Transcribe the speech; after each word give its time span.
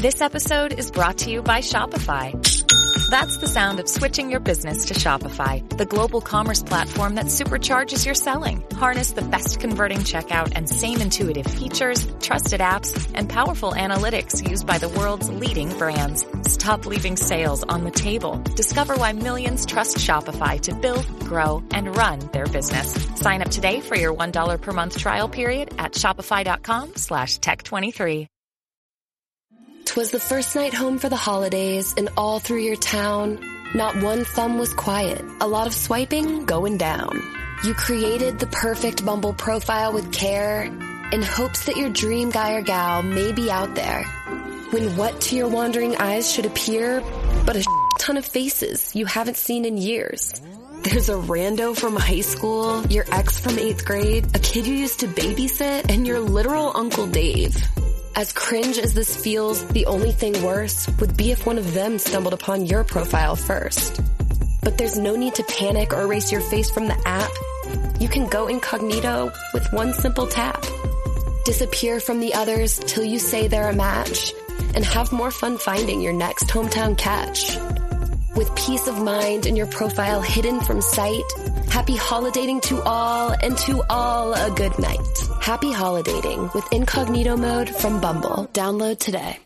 This 0.00 0.22
episode 0.22 0.72
is 0.72 0.90
brought 0.90 1.18
to 1.18 1.30
you 1.30 1.42
by 1.42 1.60
Shopify. 1.60 2.32
That's 3.10 3.36
the 3.36 3.46
sound 3.46 3.80
of 3.80 3.86
switching 3.86 4.30
your 4.30 4.40
business 4.40 4.86
to 4.86 4.94
Shopify, 4.94 5.68
the 5.76 5.84
global 5.84 6.22
commerce 6.22 6.62
platform 6.62 7.16
that 7.16 7.26
supercharges 7.26 8.06
your 8.06 8.14
selling. 8.14 8.64
Harness 8.72 9.10
the 9.10 9.20
best 9.20 9.60
converting 9.60 9.98
checkout 9.98 10.52
and 10.56 10.66
same 10.66 11.02
intuitive 11.02 11.44
features, 11.46 12.06
trusted 12.22 12.62
apps, 12.62 13.12
and 13.14 13.28
powerful 13.28 13.72
analytics 13.72 14.48
used 14.48 14.66
by 14.66 14.78
the 14.78 14.88
world's 14.88 15.28
leading 15.28 15.68
brands. 15.76 16.24
Stop 16.50 16.86
leaving 16.86 17.18
sales 17.18 17.62
on 17.64 17.84
the 17.84 17.90
table. 17.90 18.38
Discover 18.56 18.96
why 18.96 19.12
millions 19.12 19.66
trust 19.66 19.98
Shopify 19.98 20.58
to 20.62 20.74
build, 20.74 21.06
grow, 21.26 21.62
and 21.72 21.94
run 21.94 22.20
their 22.32 22.46
business. 22.46 22.94
Sign 23.16 23.42
up 23.42 23.50
today 23.50 23.80
for 23.80 23.96
your 23.96 24.14
$1 24.14 24.62
per 24.62 24.72
month 24.72 24.96
trial 24.96 25.28
period 25.28 25.74
at 25.78 25.92
shopify.com 25.92 26.96
slash 26.96 27.38
tech23. 27.40 28.28
Twas 29.90 30.12
the 30.12 30.20
first 30.20 30.54
night 30.54 30.72
home 30.72 31.00
for 31.00 31.08
the 31.08 31.16
holidays, 31.16 31.94
and 31.96 32.10
all 32.16 32.38
through 32.38 32.60
your 32.60 32.76
town, 32.76 33.40
not 33.74 34.00
one 34.00 34.24
thumb 34.24 34.56
was 34.56 34.72
quiet. 34.72 35.20
A 35.40 35.48
lot 35.48 35.66
of 35.66 35.74
swiping 35.74 36.44
going 36.44 36.78
down. 36.78 37.20
You 37.64 37.74
created 37.74 38.38
the 38.38 38.46
perfect 38.46 39.04
Bumble 39.04 39.34
profile 39.34 39.92
with 39.92 40.12
care 40.12 40.62
in 40.62 41.22
hopes 41.22 41.64
that 41.64 41.76
your 41.76 41.90
dream 41.90 42.30
guy 42.30 42.52
or 42.52 42.62
gal 42.62 43.02
may 43.02 43.32
be 43.32 43.50
out 43.50 43.74
there. 43.74 44.04
When 44.70 44.96
what 44.96 45.20
to 45.22 45.36
your 45.36 45.48
wandering 45.48 45.96
eyes 45.96 46.32
should 46.32 46.46
appear 46.46 47.02
but 47.44 47.56
a 47.56 47.64
ton 47.98 48.16
of 48.16 48.24
faces 48.24 48.94
you 48.94 49.06
haven't 49.06 49.38
seen 49.38 49.64
in 49.64 49.76
years. 49.76 50.40
There's 50.84 51.08
a 51.08 51.14
rando 51.14 51.76
from 51.76 51.96
high 51.96 52.20
school, 52.20 52.86
your 52.86 53.06
ex 53.10 53.40
from 53.40 53.58
eighth 53.58 53.84
grade, 53.84 54.36
a 54.36 54.38
kid 54.38 54.68
you 54.68 54.74
used 54.74 55.00
to 55.00 55.08
babysit, 55.08 55.90
and 55.90 56.06
your 56.06 56.20
literal 56.20 56.70
Uncle 56.76 57.08
Dave. 57.08 57.56
As 58.16 58.32
cringe 58.32 58.78
as 58.78 58.92
this 58.92 59.16
feels, 59.16 59.64
the 59.68 59.86
only 59.86 60.12
thing 60.12 60.42
worse 60.42 60.88
would 60.98 61.16
be 61.16 61.30
if 61.30 61.46
one 61.46 61.58
of 61.58 61.72
them 61.74 61.98
stumbled 61.98 62.34
upon 62.34 62.66
your 62.66 62.84
profile 62.84 63.36
first. 63.36 64.00
But 64.62 64.76
there's 64.76 64.98
no 64.98 65.16
need 65.16 65.34
to 65.36 65.44
panic 65.44 65.92
or 65.92 66.02
erase 66.02 66.30
your 66.32 66.40
face 66.40 66.70
from 66.70 66.86
the 66.86 67.08
app. 67.08 67.30
You 68.00 68.08
can 68.08 68.28
go 68.28 68.48
incognito 68.48 69.32
with 69.54 69.72
one 69.72 69.92
simple 69.94 70.26
tap. 70.26 70.64
Disappear 71.44 72.00
from 72.00 72.20
the 72.20 72.34
others 72.34 72.78
till 72.78 73.04
you 73.04 73.18
say 73.18 73.48
they're 73.48 73.70
a 73.70 73.74
match 73.74 74.34
and 74.74 74.84
have 74.84 75.12
more 75.12 75.30
fun 75.30 75.56
finding 75.56 76.00
your 76.00 76.12
next 76.12 76.48
hometown 76.48 76.98
catch. 76.98 77.56
With 78.36 78.54
peace 78.54 78.86
of 78.86 79.02
mind 79.02 79.46
and 79.46 79.56
your 79.56 79.66
profile 79.66 80.22
hidden 80.22 80.60
from 80.60 80.80
sight, 80.80 81.24
happy 81.68 81.96
holidating 81.96 82.60
to 82.62 82.80
all 82.82 83.32
and 83.32 83.56
to 83.58 83.82
all 83.90 84.34
a 84.34 84.50
good 84.50 84.78
night. 84.78 85.00
Happy 85.40 85.72
holidating 85.72 86.48
with 86.54 86.72
incognito 86.72 87.36
mode 87.36 87.68
from 87.68 88.00
Bumble. 88.00 88.48
Download 88.52 88.98
today. 88.98 89.38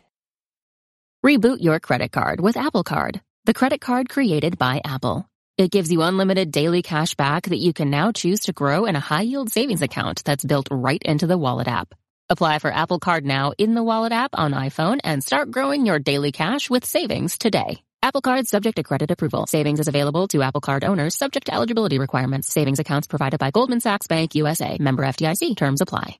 Reboot 1.24 1.62
your 1.62 1.80
credit 1.80 2.12
card 2.12 2.40
with 2.40 2.58
Apple 2.58 2.84
Card, 2.84 3.22
the 3.46 3.54
credit 3.54 3.80
card 3.80 4.10
created 4.10 4.58
by 4.58 4.82
Apple. 4.84 5.26
It 5.56 5.70
gives 5.70 5.90
you 5.90 6.02
unlimited 6.02 6.50
daily 6.50 6.82
cash 6.82 7.14
back 7.14 7.44
that 7.44 7.60
you 7.60 7.72
can 7.72 7.88
now 7.88 8.12
choose 8.12 8.40
to 8.40 8.52
grow 8.52 8.84
in 8.84 8.96
a 8.96 9.00
high 9.00 9.22
yield 9.22 9.50
savings 9.50 9.82
account 9.82 10.22
that's 10.24 10.44
built 10.44 10.68
right 10.70 11.02
into 11.02 11.26
the 11.26 11.38
Wallet 11.38 11.68
app. 11.68 11.94
Apply 12.28 12.58
for 12.58 12.72
Apple 12.72 12.98
Card 12.98 13.24
now 13.24 13.52
in 13.56 13.74
the 13.74 13.82
Wallet 13.82 14.12
app 14.12 14.30
on 14.34 14.52
iPhone 14.52 14.98
and 15.04 15.22
start 15.24 15.50
growing 15.50 15.86
your 15.86 15.98
daily 15.98 16.32
cash 16.32 16.68
with 16.68 16.84
savings 16.84 17.38
today. 17.38 17.83
Apple 18.04 18.20
Card 18.20 18.46
subject 18.46 18.76
to 18.76 18.82
credit 18.82 19.10
approval. 19.10 19.46
Savings 19.46 19.80
is 19.80 19.88
available 19.88 20.28
to 20.28 20.42
Apple 20.42 20.60
Card 20.60 20.84
owners 20.84 21.14
subject 21.16 21.46
to 21.46 21.54
eligibility 21.54 21.98
requirements. 21.98 22.52
Savings 22.52 22.78
accounts 22.78 23.06
provided 23.06 23.40
by 23.40 23.50
Goldman 23.50 23.80
Sachs 23.80 24.06
Bank 24.06 24.34
USA. 24.34 24.76
Member 24.78 25.04
FDIC. 25.04 25.56
Terms 25.56 25.80
apply. 25.80 26.18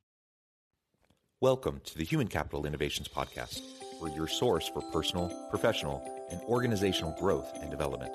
Welcome 1.43 1.83
to 1.85 1.99
the 1.99 2.05
Human 2.05 2.29
Capital 2.29 2.65
Innovations 2.65 3.07
Podcast, 3.07 3.61
where 3.99 4.11
your 4.13 4.27
source 4.27 4.67
for 4.67 4.81
personal, 4.93 5.29
professional, 5.51 6.03
and 6.31 6.41
organizational 6.49 7.15
growth 7.21 7.53
and 7.61 7.71
development, 7.71 8.15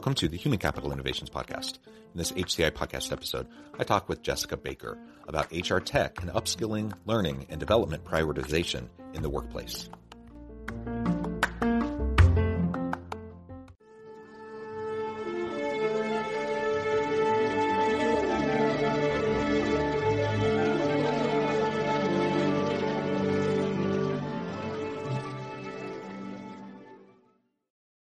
Welcome 0.00 0.14
to 0.14 0.28
the 0.28 0.38
Human 0.38 0.58
Capital 0.58 0.92
Innovations 0.92 1.28
Podcast. 1.28 1.74
In 1.86 2.16
this 2.16 2.32
HCI 2.32 2.70
podcast 2.70 3.12
episode, 3.12 3.46
I 3.78 3.84
talk 3.84 4.08
with 4.08 4.22
Jessica 4.22 4.56
Baker 4.56 4.96
about 5.28 5.52
HR 5.52 5.76
tech 5.76 6.22
and 6.22 6.30
upskilling, 6.30 6.94
learning, 7.04 7.44
and 7.50 7.60
development 7.60 8.06
prioritization 8.06 8.88
in 9.12 9.20
the 9.20 9.28
workplace. 9.28 9.90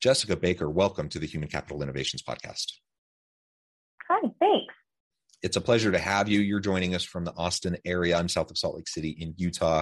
Jessica 0.08 0.38
Baker, 0.38 0.70
welcome 0.70 1.10
to 1.10 1.20
the 1.20 1.28
Human 1.28 1.50
Capital 1.50 1.84
Innovations 1.84 2.24
Podcast. 2.24 2.72
Hi, 4.08 4.22
thanks. 4.40 4.74
It's 5.44 5.58
a 5.58 5.62
pleasure 5.62 5.92
to 5.92 6.00
have 6.00 6.30
you. 6.30 6.40
You're 6.40 6.62
joining 6.62 6.96
us 6.96 7.04
from 7.04 7.26
the 7.26 7.34
Austin 7.36 7.76
area. 7.84 8.18
I'm 8.18 8.30
south 8.30 8.50
of 8.50 8.58
Salt 8.58 8.78
Lake 8.78 8.88
City 8.88 9.10
in 9.10 9.34
Utah. 9.36 9.82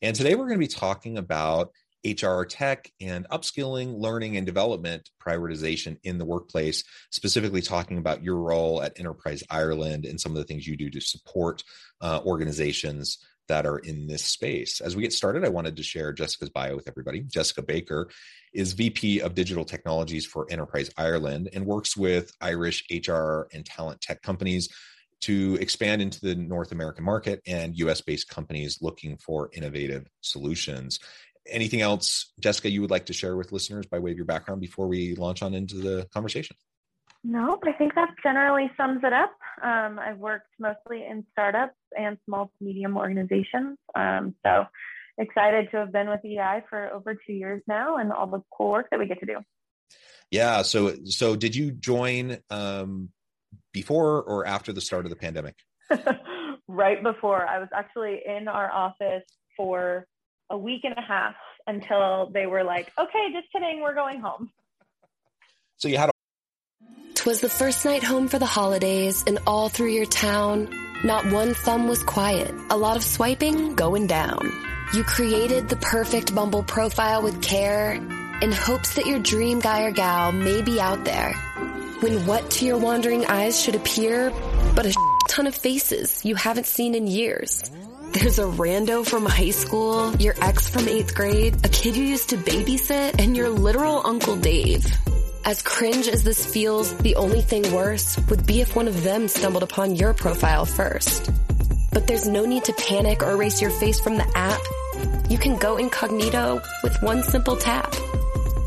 And 0.00 0.16
today 0.16 0.34
we're 0.34 0.46
going 0.46 0.58
to 0.58 0.66
be 0.66 0.74
talking 0.74 1.18
about 1.18 1.72
HR 2.06 2.44
tech 2.44 2.90
and 3.02 3.28
upskilling, 3.28 4.00
learning, 4.00 4.38
and 4.38 4.46
development 4.46 5.10
prioritization 5.22 5.98
in 6.04 6.16
the 6.16 6.24
workplace, 6.24 6.82
specifically 7.10 7.60
talking 7.60 7.98
about 7.98 8.22
your 8.22 8.36
role 8.36 8.82
at 8.82 8.98
Enterprise 8.98 9.42
Ireland 9.50 10.06
and 10.06 10.18
some 10.18 10.32
of 10.32 10.38
the 10.38 10.44
things 10.44 10.66
you 10.66 10.78
do 10.78 10.88
to 10.88 11.02
support 11.02 11.62
uh, 12.00 12.20
organizations 12.24 13.18
that 13.48 13.66
are 13.66 13.78
in 13.78 14.06
this 14.06 14.24
space. 14.24 14.80
As 14.80 14.96
we 14.96 15.02
get 15.02 15.12
started, 15.12 15.44
I 15.44 15.48
wanted 15.48 15.76
to 15.76 15.82
share 15.82 16.12
Jessica's 16.12 16.50
bio 16.50 16.76
with 16.76 16.88
everybody. 16.88 17.20
Jessica 17.20 17.62
Baker 17.62 18.08
is 18.52 18.72
VP 18.72 19.20
of 19.20 19.34
Digital 19.34 19.64
Technologies 19.64 20.26
for 20.26 20.46
Enterprise 20.50 20.90
Ireland 20.96 21.50
and 21.52 21.66
works 21.66 21.96
with 21.96 22.32
Irish 22.40 22.84
HR 22.90 23.42
and 23.52 23.64
talent 23.64 24.00
tech 24.00 24.22
companies 24.22 24.68
to 25.22 25.56
expand 25.60 26.02
into 26.02 26.20
the 26.20 26.34
North 26.34 26.72
American 26.72 27.04
market 27.04 27.40
and 27.46 27.76
US 27.78 28.00
based 28.00 28.28
companies 28.28 28.78
looking 28.82 29.16
for 29.16 29.50
innovative 29.52 30.06
solutions. 30.20 31.00
Anything 31.48 31.80
else, 31.80 32.32
Jessica, 32.40 32.68
you 32.68 32.80
would 32.80 32.90
like 32.90 33.06
to 33.06 33.12
share 33.12 33.36
with 33.36 33.52
listeners 33.52 33.86
by 33.86 33.98
way 33.98 34.10
of 34.10 34.16
your 34.16 34.26
background 34.26 34.60
before 34.60 34.88
we 34.88 35.14
launch 35.14 35.42
on 35.42 35.54
into 35.54 35.76
the 35.76 36.08
conversation? 36.12 36.56
Nope, 37.28 37.64
I 37.66 37.72
think 37.72 37.96
that 37.96 38.14
generally 38.22 38.70
sums 38.76 39.00
it 39.02 39.12
up. 39.12 39.32
Um, 39.60 39.98
I've 39.98 40.18
worked 40.18 40.46
mostly 40.60 41.04
in 41.04 41.26
startups 41.32 41.74
and 41.98 42.16
small 42.24 42.46
to 42.46 42.64
medium 42.64 42.96
organizations. 42.96 43.78
Um, 43.96 44.36
so 44.44 44.64
excited 45.18 45.68
to 45.72 45.78
have 45.78 45.92
been 45.92 46.08
with 46.08 46.24
EI 46.24 46.62
for 46.70 46.88
over 46.92 47.16
two 47.16 47.32
years 47.32 47.62
now 47.66 47.96
and 47.96 48.12
all 48.12 48.28
the 48.28 48.42
cool 48.56 48.70
work 48.70 48.86
that 48.92 49.00
we 49.00 49.08
get 49.08 49.18
to 49.18 49.26
do. 49.26 49.38
Yeah. 50.30 50.62
So, 50.62 50.94
so 51.04 51.34
did 51.34 51.56
you 51.56 51.72
join 51.72 52.38
um, 52.48 53.08
before 53.72 54.22
or 54.22 54.46
after 54.46 54.72
the 54.72 54.80
start 54.80 55.04
of 55.04 55.10
the 55.10 55.16
pandemic? 55.16 55.56
right 56.68 57.02
before. 57.02 57.44
I 57.44 57.58
was 57.58 57.68
actually 57.74 58.20
in 58.24 58.46
our 58.46 58.70
office 58.70 59.24
for 59.56 60.06
a 60.48 60.56
week 60.56 60.82
and 60.84 60.94
a 60.96 61.02
half 61.02 61.34
until 61.66 62.30
they 62.32 62.46
were 62.46 62.62
like, 62.62 62.92
okay, 62.96 63.32
just 63.32 63.50
kidding, 63.50 63.80
we're 63.80 63.96
going 63.96 64.20
home. 64.20 64.48
So 65.76 65.88
you 65.88 65.98
had 65.98 66.08
a 66.08 66.15
Twas 67.26 67.40
the 67.40 67.48
first 67.48 67.84
night 67.84 68.04
home 68.04 68.28
for 68.28 68.38
the 68.38 68.46
holidays, 68.46 69.24
and 69.26 69.40
all 69.48 69.68
through 69.68 69.90
your 69.90 70.06
town, 70.06 70.68
not 71.02 71.26
one 71.32 71.54
thumb 71.54 71.88
was 71.88 72.00
quiet. 72.04 72.54
A 72.70 72.76
lot 72.76 72.96
of 72.96 73.02
swiping 73.02 73.74
going 73.74 74.06
down. 74.06 74.52
You 74.94 75.02
created 75.02 75.68
the 75.68 75.74
perfect 75.74 76.36
Bumble 76.36 76.62
profile 76.62 77.24
with 77.24 77.42
care 77.42 77.94
in 77.94 78.52
hopes 78.52 78.94
that 78.94 79.06
your 79.06 79.18
dream 79.18 79.58
guy 79.58 79.82
or 79.82 79.90
gal 79.90 80.30
may 80.30 80.62
be 80.62 80.80
out 80.80 81.04
there. 81.04 81.32
When 81.98 82.26
what 82.26 82.48
to 82.52 82.64
your 82.64 82.78
wandering 82.78 83.26
eyes 83.26 83.60
should 83.60 83.74
appear 83.74 84.30
but 84.76 84.86
a 84.86 84.94
ton 85.28 85.48
of 85.48 85.54
faces 85.56 86.24
you 86.24 86.36
haven't 86.36 86.68
seen 86.68 86.94
in 86.94 87.08
years. 87.08 87.72
There's 88.12 88.38
a 88.38 88.44
rando 88.44 89.04
from 89.04 89.26
high 89.26 89.50
school, 89.50 90.14
your 90.18 90.36
ex 90.40 90.68
from 90.68 90.86
eighth 90.86 91.16
grade, 91.16 91.66
a 91.66 91.68
kid 91.70 91.96
you 91.96 92.04
used 92.04 92.28
to 92.28 92.36
babysit, 92.36 93.20
and 93.20 93.36
your 93.36 93.48
literal 93.48 94.06
Uncle 94.06 94.36
Dave. 94.36 94.86
As 95.46 95.62
cringe 95.62 96.08
as 96.08 96.24
this 96.24 96.44
feels, 96.44 96.92
the 96.96 97.14
only 97.14 97.40
thing 97.40 97.72
worse 97.72 98.18
would 98.28 98.48
be 98.48 98.62
if 98.62 98.74
one 98.74 98.88
of 98.88 99.04
them 99.04 99.28
stumbled 99.28 99.62
upon 99.62 99.94
your 99.94 100.12
profile 100.12 100.66
first. 100.66 101.30
But 101.92 102.08
there's 102.08 102.26
no 102.26 102.44
need 102.44 102.64
to 102.64 102.72
panic 102.72 103.22
or 103.22 103.30
erase 103.30 103.62
your 103.62 103.70
face 103.70 104.00
from 104.00 104.16
the 104.16 104.26
app. 104.36 104.60
You 105.30 105.38
can 105.38 105.56
go 105.56 105.76
incognito 105.76 106.60
with 106.82 107.00
one 107.00 107.22
simple 107.22 107.54
tap. 107.54 107.94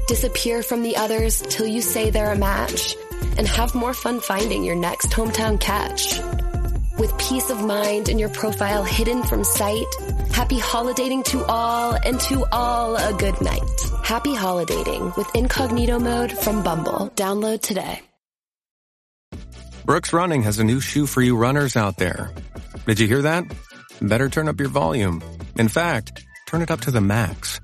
Disappear 0.08 0.64
from 0.64 0.82
the 0.82 0.96
others 0.96 1.42
till 1.42 1.68
you 1.68 1.82
say 1.82 2.12
they're 2.12 2.32
a 2.32 2.38
match 2.38 2.96
and 3.38 3.46
have 3.46 3.76
more 3.76 3.94
fun 3.94 4.22
finding 4.22 4.64
your 4.64 4.78
next 4.78 5.10
hometown 5.10 5.60
catch. 5.60 6.18
With 6.98 7.18
peace 7.18 7.50
of 7.50 7.62
mind 7.62 8.08
and 8.08 8.22
your 8.22 8.30
profile 8.30 8.86
hidden 8.86 9.24
from 9.24 9.44
sight, 9.44 9.88
happy 10.32 10.60
holidaying 10.60 11.24
to 11.24 11.44
all 11.44 11.98
and 12.06 12.18
to 12.22 12.46
all 12.54 12.96
a 12.96 13.12
good 13.18 13.42
night. 13.42 13.89
Happy 14.10 14.34
holidating 14.34 15.14
with 15.16 15.36
incognito 15.36 16.00
mode 16.00 16.32
from 16.36 16.64
Bumble. 16.64 17.12
Download 17.16 17.62
today. 17.62 18.02
Brooks 19.86 20.12
Running 20.12 20.42
has 20.42 20.58
a 20.58 20.64
new 20.64 20.80
shoe 20.80 21.06
for 21.06 21.22
you 21.22 21.38
runners 21.38 21.78
out 21.78 21.98
there. 21.98 22.34
Did 22.88 23.00
you 23.00 23.06
hear 23.06 23.22
that? 23.22 23.44
Better 24.02 24.28
turn 24.28 24.48
up 24.48 24.60
your 24.60 24.70
volume. 24.70 25.22
In 25.58 25.68
fact, 25.68 26.26
turn 26.48 26.64
it 26.64 26.72
up 26.72 26.82
to 26.82 26.92
the 26.92 27.02
max. 27.02 27.62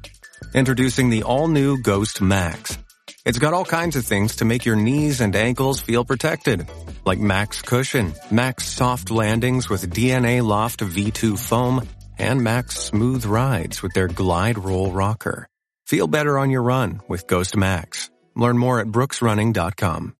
Introducing 0.53 1.09
the 1.09 1.23
all 1.23 1.47
new 1.47 1.81
Ghost 1.81 2.21
Max. 2.21 2.77
It's 3.25 3.39
got 3.39 3.55
all 3.55 3.65
kinds 3.65 3.95
of 3.95 4.05
things 4.05 4.35
to 4.35 4.45
make 4.45 4.65
your 4.65 4.75
knees 4.75 5.21
and 5.21 5.35
ankles 5.35 5.81
feel 5.81 6.05
protected 6.05 6.69
like 7.05 7.17
Max 7.17 7.63
Cushion, 7.63 8.13
Max 8.29 8.67
Soft 8.67 9.09
Landings 9.09 9.67
with 9.67 9.91
DNA 9.91 10.45
Loft 10.45 10.81
V2 10.81 11.39
foam, 11.39 11.81
and 12.19 12.43
Max 12.43 12.77
Smooth 12.77 13.25
Rides 13.25 13.81
with 13.81 13.93
their 13.95 14.07
Glide 14.07 14.59
Roll 14.59 14.91
Rocker. 14.91 15.47
Feel 15.85 16.07
better 16.07 16.37
on 16.37 16.49
your 16.49 16.61
run 16.61 17.01
with 17.07 17.27
Ghost 17.27 17.55
Max. 17.55 18.09
Learn 18.35 18.57
more 18.57 18.79
at 18.79 18.87
brooksrunning.com. 18.87 20.15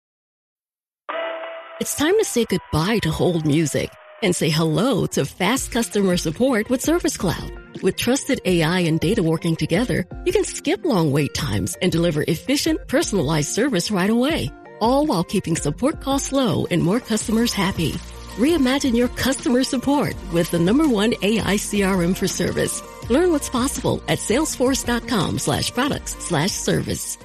It's 1.80 1.96
time 1.96 2.18
to 2.18 2.26
say 2.26 2.46
goodbye 2.46 3.00
to 3.00 3.12
hold 3.12 3.46
music 3.46 3.90
and 4.24 4.34
say 4.34 4.50
hello 4.50 5.06
to 5.08 5.26
fast 5.26 5.72
customer 5.72 6.16
support 6.18 6.70
with 6.70 6.82
Service 6.82 7.18
Cloud. 7.18 7.52
With 7.84 7.98
trusted 7.98 8.40
AI 8.46 8.80
and 8.80 9.00
data 9.00 9.22
working 9.22 9.58
together, 9.58 10.06
you 10.26 10.32
can 10.32 10.46
skip 10.46 10.86
long 10.86 11.12
wait 11.12 11.34
times 11.34 11.76
and 11.82 11.92
deliver 11.92 12.24
efficient, 12.26 12.88
personalized 12.88 13.50
service 13.50 13.92
right 13.92 14.10
away 14.10 14.50
all 14.80 15.06
while 15.06 15.24
keeping 15.24 15.56
support 15.56 16.02
costs 16.02 16.32
low 16.32 16.66
and 16.72 16.82
more 16.82 17.00
customers 17.00 17.54
happy. 17.54 17.92
Reimagine 18.38 18.96
your 18.96 19.08
customer 19.10 19.64
support 19.64 20.16
with 20.34 20.52
the 20.52 20.60
number 20.60 20.88
one 20.88 21.14
AI 21.22 21.56
CRM 21.56 22.16
for 22.16 22.28
service. 22.28 22.82
Learn 23.10 23.32
what's 23.32 23.50
possible 23.50 24.02
at 24.08 24.20
salesforce.com 24.20 25.40
slash 25.40 25.72
products 25.72 26.16
slash 26.20 26.52
service. 26.52 27.18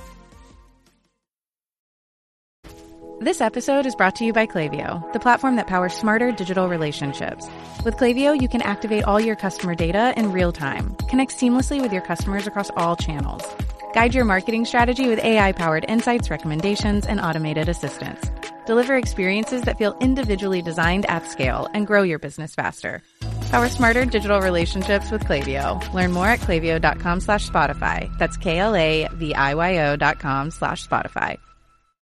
This 3.20 3.42
episode 3.42 3.84
is 3.84 3.94
brought 3.94 4.16
to 4.16 4.24
you 4.24 4.32
by 4.32 4.46
Klaviyo, 4.46 5.12
the 5.12 5.20
platform 5.20 5.56
that 5.56 5.66
powers 5.66 5.92
smarter 5.92 6.32
digital 6.32 6.70
relationships. 6.70 7.46
With 7.84 7.96
Klaviyo, 7.96 8.40
you 8.40 8.48
can 8.48 8.62
activate 8.62 9.04
all 9.04 9.20
your 9.20 9.36
customer 9.36 9.74
data 9.74 10.14
in 10.16 10.32
real 10.32 10.52
time, 10.52 10.94
connect 11.10 11.32
seamlessly 11.32 11.82
with 11.82 11.92
your 11.92 12.00
customers 12.00 12.46
across 12.46 12.70
all 12.78 12.96
channels 12.96 13.44
Guide 13.92 14.14
your 14.14 14.24
marketing 14.24 14.64
strategy 14.66 15.08
with 15.08 15.18
AI 15.18 15.50
powered 15.52 15.84
insights, 15.88 16.30
recommendations, 16.30 17.06
and 17.06 17.20
automated 17.20 17.68
assistance. 17.68 18.30
Deliver 18.66 18.96
experiences 18.96 19.62
that 19.62 19.78
feel 19.78 19.96
individually 20.00 20.62
designed 20.62 21.06
at 21.06 21.26
scale 21.26 21.68
and 21.74 21.86
grow 21.86 22.02
your 22.02 22.20
business 22.20 22.54
faster. 22.54 23.02
Power 23.50 23.68
smarter 23.68 24.04
digital 24.04 24.40
relationships 24.40 25.10
with 25.10 25.24
Klaviyo. 25.24 25.92
Learn 25.92 26.12
more 26.12 26.28
at 26.28 26.40
klaviyo.com 26.40 27.20
slash 27.20 27.48
Spotify. 27.48 28.16
That's 28.16 28.36
K-L-A-V-I-Y-O 28.36 29.96
dot 29.96 30.20
com 30.20 30.50
slash 30.50 30.86
Spotify 30.86 31.38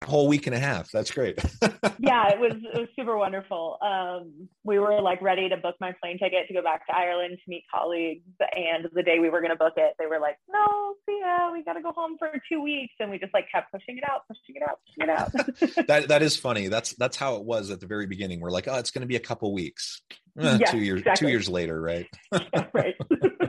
whole 0.07 0.27
week 0.27 0.47
and 0.47 0.55
a 0.55 0.59
half. 0.59 0.89
That's 0.91 1.11
great. 1.11 1.37
yeah, 1.99 2.29
it 2.29 2.39
was 2.39 2.53
it 2.53 2.79
was 2.79 2.87
super 2.95 3.17
wonderful. 3.17 3.77
Um, 3.81 4.47
we 4.63 4.79
were 4.79 5.01
like 5.01 5.21
ready 5.21 5.49
to 5.49 5.57
book 5.57 5.75
my 5.79 5.93
plane 6.01 6.17
ticket 6.17 6.47
to 6.47 6.53
go 6.53 6.63
back 6.63 6.87
to 6.87 6.95
Ireland 6.95 7.37
to 7.43 7.49
meet 7.49 7.63
colleagues, 7.73 8.23
and 8.55 8.87
the 8.93 9.03
day 9.03 9.19
we 9.19 9.29
were 9.29 9.41
going 9.41 9.51
to 9.51 9.57
book 9.57 9.73
it, 9.77 9.93
they 9.99 10.05
were 10.05 10.19
like, 10.19 10.37
"No, 10.49 10.95
ya, 11.07 11.51
we 11.51 11.63
got 11.63 11.73
to 11.73 11.81
go 11.81 11.91
home 11.91 12.15
for 12.17 12.31
two 12.49 12.61
weeks," 12.61 12.93
and 12.99 13.11
we 13.11 13.19
just 13.19 13.33
like 13.33 13.45
kept 13.51 13.71
pushing 13.71 13.97
it 13.97 14.03
out, 14.09 14.21
pushing 14.27 14.55
it 14.55 14.63
out, 14.63 14.79
pushing 14.87 15.09
it 15.09 15.77
out. 15.77 15.87
that 15.87 16.07
that 16.07 16.21
is 16.21 16.37
funny. 16.37 16.67
That's 16.67 16.93
that's 16.93 17.17
how 17.17 17.35
it 17.35 17.43
was 17.43 17.69
at 17.69 17.79
the 17.79 17.87
very 17.87 18.07
beginning. 18.07 18.39
We're 18.39 18.51
like, 18.51 18.67
"Oh, 18.67 18.77
it's 18.77 18.91
going 18.91 19.01
to 19.01 19.07
be 19.07 19.17
a 19.17 19.21
couple 19.21 19.53
weeks." 19.53 20.01
Eh, 20.39 20.57
two 20.69 20.79
years 20.79 20.99
exactly. 20.99 21.25
two 21.25 21.31
years 21.31 21.49
later, 21.49 21.81
right? 21.81 22.07
yeah, 22.31 22.65
right. 22.73 22.95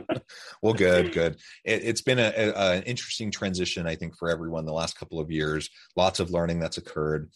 well, 0.61 0.73
good, 0.73 1.11
good. 1.11 1.37
It, 1.63 1.83
has 1.83 2.01
been 2.01 2.19
an 2.19 2.83
interesting 2.83 3.31
transition, 3.31 3.87
I 3.87 3.95
think, 3.95 4.17
for 4.17 4.29
everyone 4.29 4.65
the 4.65 4.73
last 4.73 4.97
couple 4.97 5.19
of 5.19 5.31
years. 5.31 5.69
Lots 5.95 6.19
of 6.19 6.31
learning 6.31 6.59
that's 6.59 6.77
occurred. 6.77 7.29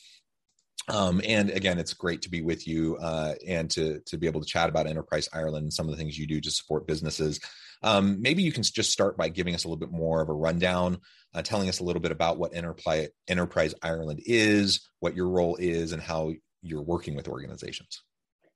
Um, 0.89 1.21
and 1.25 1.49
again, 1.49 1.79
it's 1.79 1.93
great 1.93 2.23
to 2.23 2.29
be 2.29 2.41
with 2.41 2.67
you 2.67 2.97
uh, 2.97 3.35
and 3.47 3.69
to 3.71 4.01
to 4.07 4.17
be 4.17 4.27
able 4.27 4.41
to 4.41 4.47
chat 4.47 4.67
about 4.67 4.87
Enterprise 4.87 5.29
Ireland 5.33 5.63
and 5.63 5.73
some 5.73 5.87
of 5.87 5.91
the 5.91 5.97
things 5.97 6.17
you 6.17 6.27
do 6.27 6.41
to 6.41 6.51
support 6.51 6.87
businesses. 6.87 7.39
Um, 7.83 8.21
maybe 8.21 8.43
you 8.43 8.51
can 8.51 8.63
just 8.63 8.91
start 8.91 9.17
by 9.17 9.29
giving 9.29 9.55
us 9.55 9.63
a 9.63 9.67
little 9.67 9.79
bit 9.79 9.91
more 9.91 10.21
of 10.21 10.29
a 10.29 10.33
rundown, 10.33 10.99
uh, 11.33 11.41
telling 11.41 11.69
us 11.69 11.79
a 11.79 11.83
little 11.83 12.01
bit 12.01 12.11
about 12.11 12.37
what 12.37 12.55
Enterprise 12.55 13.75
Ireland 13.81 14.21
is, 14.25 14.89
what 14.99 15.15
your 15.15 15.29
role 15.29 15.57
is, 15.57 15.91
and 15.91 16.01
how 16.01 16.33
you're 16.61 16.81
working 16.81 17.15
with 17.15 17.27
organizations. 17.27 18.03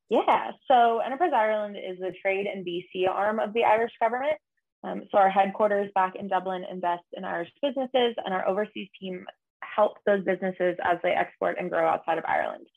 Yeah, 0.09 0.51
so 0.67 0.99
Enterprise 0.99 1.31
Ireland 1.35 1.75
is 1.75 1.99
the 1.99 2.13
trade 2.21 2.47
and 2.47 2.65
VC 2.65 3.09
arm 3.09 3.39
of 3.39 3.53
the 3.53 3.63
Irish 3.63 3.91
government. 3.99 4.37
Um, 4.83 5.03
so 5.11 5.17
our 5.17 5.29
headquarters 5.29 5.91
back 5.95 6.15
in 6.15 6.27
Dublin 6.27 6.63
invest 6.71 7.03
in 7.13 7.25
Irish 7.25 7.49
businesses, 7.61 8.15
and 8.23 8.33
our 8.33 8.47
overseas 8.47 8.87
team 8.99 9.25
helps 9.61 9.99
those 10.05 10.23
businesses 10.23 10.77
as 10.83 10.97
they 11.03 11.11
export 11.11 11.57
and 11.59 11.69
grow 11.69 11.87
outside 11.87 12.17
of 12.17 12.23
Ireland. 12.25 12.67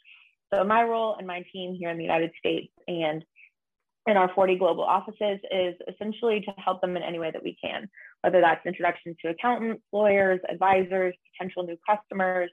So 0.53 0.65
my 0.65 0.83
role 0.83 1.15
and 1.19 1.27
my 1.27 1.45
team 1.53 1.75
here 1.79 1.91
in 1.91 1.99
the 1.99 2.03
United 2.03 2.33
States 2.39 2.73
and 2.89 3.25
in 4.09 4.17
our 4.17 4.33
40 4.35 4.57
global 4.57 4.83
offices 4.83 5.39
is 5.53 5.75
essentially 5.89 6.41
to 6.41 6.53
help 6.57 6.81
them 6.81 6.97
in 6.97 7.03
any 7.03 7.19
way 7.19 7.31
that 7.31 7.43
we 7.43 7.57
can, 7.63 7.89
whether 8.23 8.41
that's 8.41 8.65
introduction 8.67 9.15
to 9.23 9.31
accountants, 9.31 9.83
lawyers, 9.93 10.41
advisors, 10.51 11.15
potential 11.33 11.63
new 11.63 11.77
customers, 11.89 12.51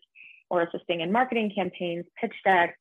or 0.50 0.62
assisting 0.64 1.02
in 1.02 1.12
marketing 1.12 1.52
campaigns, 1.56 2.06
pitch 2.22 2.36
decks, 2.46 2.78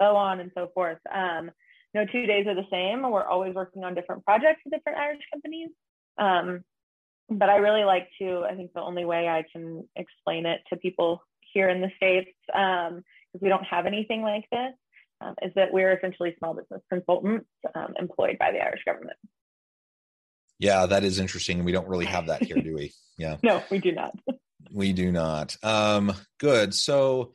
so 0.00 0.16
on 0.16 0.40
and 0.40 0.50
so 0.54 0.70
forth. 0.74 0.98
Um, 1.12 1.50
no 1.94 2.04
two 2.04 2.26
days 2.26 2.46
are 2.46 2.54
the 2.54 2.66
same. 2.70 3.02
We're 3.10 3.24
always 3.24 3.54
working 3.54 3.84
on 3.84 3.94
different 3.94 4.24
projects 4.24 4.60
with 4.64 4.74
different 4.74 4.98
Irish 4.98 5.22
companies. 5.32 5.70
Um, 6.18 6.64
but 7.28 7.48
I 7.48 7.56
really 7.56 7.84
like 7.84 8.08
to, 8.20 8.44
I 8.48 8.54
think 8.54 8.72
the 8.72 8.82
only 8.82 9.04
way 9.04 9.28
I 9.28 9.44
can 9.50 9.88
explain 9.96 10.46
it 10.46 10.60
to 10.70 10.76
people 10.76 11.22
here 11.52 11.68
in 11.68 11.80
the 11.80 11.90
States, 11.96 12.30
because 12.46 12.90
um, 12.92 13.04
we 13.40 13.48
don't 13.48 13.64
have 13.64 13.86
anything 13.86 14.22
like 14.22 14.44
this, 14.52 14.72
um, 15.20 15.34
is 15.42 15.52
that 15.56 15.72
we're 15.72 15.92
essentially 15.96 16.34
small 16.38 16.54
business 16.54 16.82
consultants 16.90 17.46
um, 17.74 17.94
employed 17.98 18.36
by 18.38 18.52
the 18.52 18.58
Irish 18.58 18.82
government. 18.84 19.16
Yeah, 20.58 20.86
that 20.86 21.04
is 21.04 21.18
interesting. 21.18 21.64
We 21.64 21.72
don't 21.72 21.88
really 21.88 22.06
have 22.06 22.26
that 22.28 22.42
here, 22.42 22.56
do 22.56 22.74
we? 22.74 22.92
Yeah. 23.18 23.38
no, 23.42 23.62
we 23.70 23.78
do 23.78 23.92
not. 23.92 24.14
we 24.70 24.92
do 24.92 25.10
not. 25.10 25.56
Um, 25.62 26.12
good. 26.38 26.74
So 26.74 27.32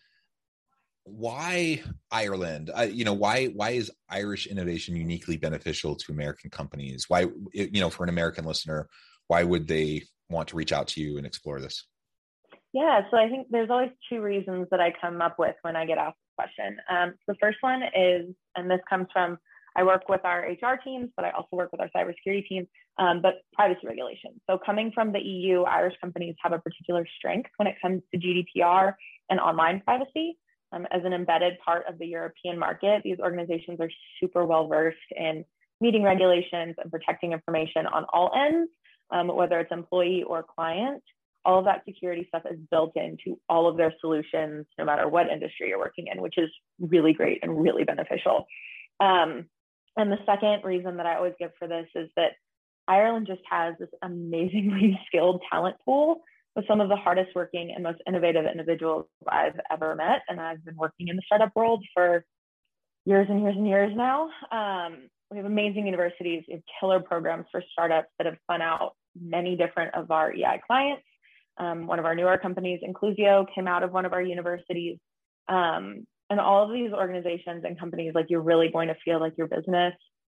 why 1.03 1.81
Ireland? 2.11 2.71
You 2.89 3.05
know, 3.05 3.13
why 3.13 3.47
why 3.47 3.71
is 3.71 3.91
Irish 4.09 4.47
innovation 4.47 4.95
uniquely 4.95 5.37
beneficial 5.37 5.95
to 5.95 6.11
American 6.11 6.49
companies? 6.49 7.05
Why 7.07 7.27
you 7.53 7.81
know, 7.81 7.89
for 7.89 8.03
an 8.03 8.09
American 8.09 8.45
listener, 8.45 8.87
why 9.27 9.43
would 9.43 9.67
they 9.67 10.03
want 10.29 10.49
to 10.49 10.55
reach 10.55 10.71
out 10.71 10.87
to 10.89 11.01
you 11.01 11.17
and 11.17 11.25
explore 11.25 11.59
this? 11.59 11.85
Yeah, 12.73 13.01
so 13.11 13.17
I 13.17 13.27
think 13.27 13.47
there's 13.49 13.69
always 13.69 13.91
two 14.09 14.21
reasons 14.21 14.67
that 14.71 14.79
I 14.79 14.93
come 14.99 15.21
up 15.21 15.37
with 15.37 15.55
when 15.61 15.75
I 15.75 15.85
get 15.85 15.97
asked 15.97 16.17
this 16.17 16.47
question. 16.47 16.77
Um, 16.89 17.13
the 17.27 17.35
first 17.41 17.57
one 17.59 17.81
is, 17.83 18.33
and 18.55 18.71
this 18.71 18.79
comes 18.89 19.07
from 19.11 19.37
I 19.75 19.83
work 19.83 20.09
with 20.09 20.21
our 20.25 20.41
HR 20.41 20.77
teams, 20.83 21.09
but 21.15 21.25
I 21.25 21.31
also 21.31 21.49
work 21.53 21.71
with 21.71 21.81
our 21.81 21.89
cybersecurity 21.95 22.47
teams, 22.47 22.67
um, 22.97 23.21
but 23.21 23.35
privacy 23.53 23.87
regulations. 23.87 24.39
So, 24.49 24.57
coming 24.57 24.91
from 24.93 25.11
the 25.11 25.19
EU, 25.19 25.63
Irish 25.63 25.95
companies 26.01 26.35
have 26.43 26.51
a 26.51 26.59
particular 26.59 27.05
strength 27.17 27.49
when 27.57 27.67
it 27.67 27.75
comes 27.81 28.01
to 28.13 28.19
GDPR 28.19 28.93
and 29.29 29.39
online 29.39 29.81
privacy. 29.81 30.37
Um, 30.73 30.87
as 30.91 31.01
an 31.03 31.11
embedded 31.11 31.59
part 31.65 31.85
of 31.89 31.99
the 31.99 32.07
European 32.07 32.57
market, 32.57 33.01
these 33.03 33.19
organizations 33.19 33.79
are 33.81 33.89
super 34.19 34.45
well 34.45 34.67
versed 34.67 34.97
in 35.15 35.43
meeting 35.81 36.03
regulations 36.03 36.75
and 36.77 36.89
protecting 36.89 37.33
information 37.33 37.87
on 37.87 38.05
all 38.13 38.31
ends, 38.35 38.71
um, 39.09 39.27
whether 39.27 39.59
it's 39.59 39.71
employee 39.71 40.23
or 40.25 40.43
client. 40.43 41.03
All 41.43 41.59
of 41.59 41.65
that 41.65 41.83
security 41.85 42.25
stuff 42.29 42.43
is 42.49 42.59
built 42.69 42.95
into 42.95 43.39
all 43.49 43.67
of 43.67 43.75
their 43.75 43.93
solutions, 43.99 44.67
no 44.77 44.85
matter 44.85 45.09
what 45.09 45.27
industry 45.27 45.69
you're 45.69 45.79
working 45.79 46.07
in, 46.07 46.21
which 46.21 46.37
is 46.37 46.49
really 46.79 47.13
great 47.13 47.39
and 47.41 47.61
really 47.61 47.83
beneficial. 47.83 48.45
Um, 48.99 49.47
and 49.97 50.11
the 50.11 50.19
second 50.25 50.63
reason 50.63 50.97
that 50.97 51.05
I 51.05 51.15
always 51.15 51.33
give 51.39 51.51
for 51.57 51.67
this 51.67 51.87
is 51.95 52.09
that 52.15 52.33
Ireland 52.87 53.27
just 53.27 53.41
has 53.49 53.75
this 53.79 53.89
amazingly 54.01 54.99
skilled 55.07 55.41
talent 55.51 55.77
pool 55.83 56.21
with 56.55 56.67
some 56.67 56.81
of 56.81 56.89
the 56.89 56.95
hardest 56.95 57.29
working 57.35 57.71
and 57.73 57.83
most 57.83 57.99
innovative 58.07 58.45
individuals 58.45 59.05
I've 59.27 59.59
ever 59.71 59.95
met. 59.95 60.21
And 60.27 60.39
I've 60.39 60.63
been 60.65 60.75
working 60.75 61.07
in 61.07 61.15
the 61.15 61.21
startup 61.25 61.55
world 61.55 61.83
for 61.93 62.25
years 63.05 63.27
and 63.29 63.41
years 63.41 63.55
and 63.55 63.67
years 63.67 63.93
now. 63.95 64.29
Um, 64.51 65.09
we 65.29 65.37
have 65.37 65.45
amazing 65.45 65.85
universities, 65.85 66.43
we 66.47 66.55
have 66.55 66.63
killer 66.79 66.99
programs 66.99 67.45
for 67.51 67.63
startups 67.71 68.09
that 68.17 68.25
have 68.27 68.35
spun 68.43 68.61
out 68.61 68.95
many 69.19 69.55
different 69.55 69.95
of 69.95 70.11
our 70.11 70.33
EI 70.33 70.61
clients. 70.67 71.03
Um, 71.57 71.87
one 71.87 71.99
of 71.99 72.05
our 72.05 72.15
newer 72.15 72.37
companies, 72.37 72.81
Inclusio, 72.85 73.45
came 73.53 73.67
out 73.67 73.83
of 73.83 73.91
one 73.91 74.05
of 74.05 74.13
our 74.13 74.21
universities. 74.21 74.97
Um, 75.47 76.05
and 76.29 76.39
all 76.39 76.63
of 76.63 76.71
these 76.71 76.91
organizations 76.91 77.63
and 77.65 77.79
companies 77.79 78.13
like 78.15 78.27
you're 78.29 78.41
really 78.41 78.69
going 78.69 78.87
to 78.87 78.95
feel 79.03 79.19
like 79.19 79.37
your 79.37 79.47
business 79.47 79.93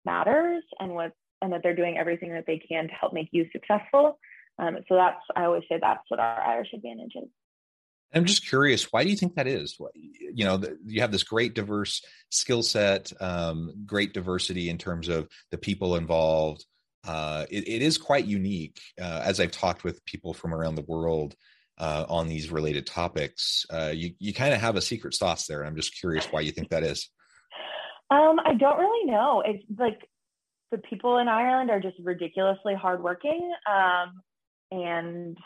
matters 0.04 0.62
and 0.80 0.94
what 0.94 1.12
and 1.42 1.52
that 1.52 1.60
they're 1.62 1.76
doing 1.76 1.98
everything 1.98 2.32
that 2.32 2.44
they 2.46 2.58
can 2.58 2.88
to 2.88 2.94
help 2.94 3.12
make 3.12 3.28
you 3.32 3.46
successful 3.52 4.18
um, 4.58 4.76
so 4.88 4.94
that's 4.94 5.20
i 5.36 5.44
always 5.44 5.62
say 5.68 5.78
that's 5.80 6.02
what 6.08 6.20
our 6.20 6.40
irish 6.40 6.68
advantage 6.74 7.12
is 7.16 7.28
i'm 8.14 8.24
just 8.24 8.46
curious 8.48 8.92
why 8.92 9.02
do 9.04 9.10
you 9.10 9.16
think 9.16 9.34
that 9.34 9.46
is 9.46 9.78
you 9.94 10.44
know 10.44 10.60
you 10.86 11.00
have 11.00 11.12
this 11.12 11.22
great 11.22 11.54
diverse 11.54 12.02
skill 12.30 12.62
set 12.62 13.12
um, 13.20 13.72
great 13.86 14.12
diversity 14.12 14.68
in 14.68 14.78
terms 14.78 15.08
of 15.08 15.28
the 15.50 15.58
people 15.58 15.96
involved 15.96 16.64
uh, 17.04 17.46
it, 17.50 17.66
it 17.66 17.82
is 17.82 17.98
quite 17.98 18.26
unique 18.26 18.80
uh, 19.00 19.20
as 19.24 19.40
i've 19.40 19.50
talked 19.50 19.84
with 19.84 20.04
people 20.04 20.32
from 20.32 20.54
around 20.54 20.74
the 20.74 20.84
world 20.86 21.34
uh, 21.78 22.06
on 22.08 22.28
these 22.28 22.50
related 22.50 22.86
topics. 22.86 23.66
Uh, 23.68 23.92
you 23.94 24.12
you 24.18 24.32
kind 24.32 24.54
of 24.54 24.60
have 24.60 24.76
a 24.76 24.80
secret 24.80 25.14
sauce 25.14 25.46
there. 25.46 25.64
I'm 25.64 25.76
just 25.76 25.98
curious 25.98 26.26
why 26.26 26.40
you 26.40 26.52
think 26.52 26.68
that 26.68 26.84
is. 26.84 27.08
Um, 28.10 28.38
I 28.44 28.54
don't 28.54 28.78
really 28.78 29.10
know. 29.10 29.42
It's 29.44 29.64
like 29.78 29.98
the 30.70 30.78
people 30.78 31.18
in 31.18 31.28
Ireland 31.28 31.70
are 31.70 31.80
just 31.80 31.96
ridiculously 32.02 32.74
hardworking, 32.74 33.52
um, 33.66 34.20
and 34.72 35.36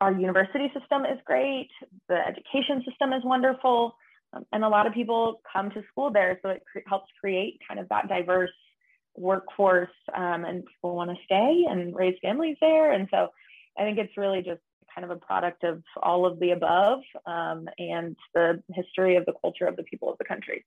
our 0.00 0.12
university 0.12 0.70
system 0.78 1.04
is 1.04 1.18
great. 1.24 1.70
The 2.08 2.16
education 2.16 2.84
system 2.88 3.12
is 3.12 3.24
wonderful, 3.24 3.96
um, 4.32 4.44
and 4.52 4.62
a 4.64 4.68
lot 4.68 4.86
of 4.86 4.92
people 4.92 5.40
come 5.50 5.70
to 5.70 5.82
school 5.90 6.10
there, 6.12 6.38
so 6.42 6.50
it 6.50 6.62
helps 6.86 7.10
create 7.20 7.60
kind 7.66 7.80
of 7.80 7.88
that 7.88 8.08
diverse 8.08 8.50
workforce, 9.16 9.88
um, 10.14 10.44
and 10.44 10.64
people 10.66 10.94
want 10.94 11.10
to 11.10 11.16
stay 11.24 11.64
and 11.68 11.94
raise 11.94 12.18
families 12.20 12.56
there. 12.60 12.92
And 12.92 13.08
so, 13.10 13.28
I 13.78 13.82
think 13.82 13.98
it's 13.98 14.16
really 14.16 14.42
just 14.42 14.60
kind 14.94 15.04
of 15.04 15.10
a 15.10 15.20
product 15.20 15.64
of 15.64 15.82
all 16.00 16.26
of 16.26 16.38
the 16.38 16.50
above 16.50 17.00
um, 17.26 17.68
and 17.78 18.16
the 18.34 18.62
history 18.72 19.16
of 19.16 19.26
the 19.26 19.34
culture 19.40 19.66
of 19.66 19.76
the 19.76 19.82
people 19.84 20.10
of 20.10 20.18
the 20.18 20.24
country. 20.24 20.64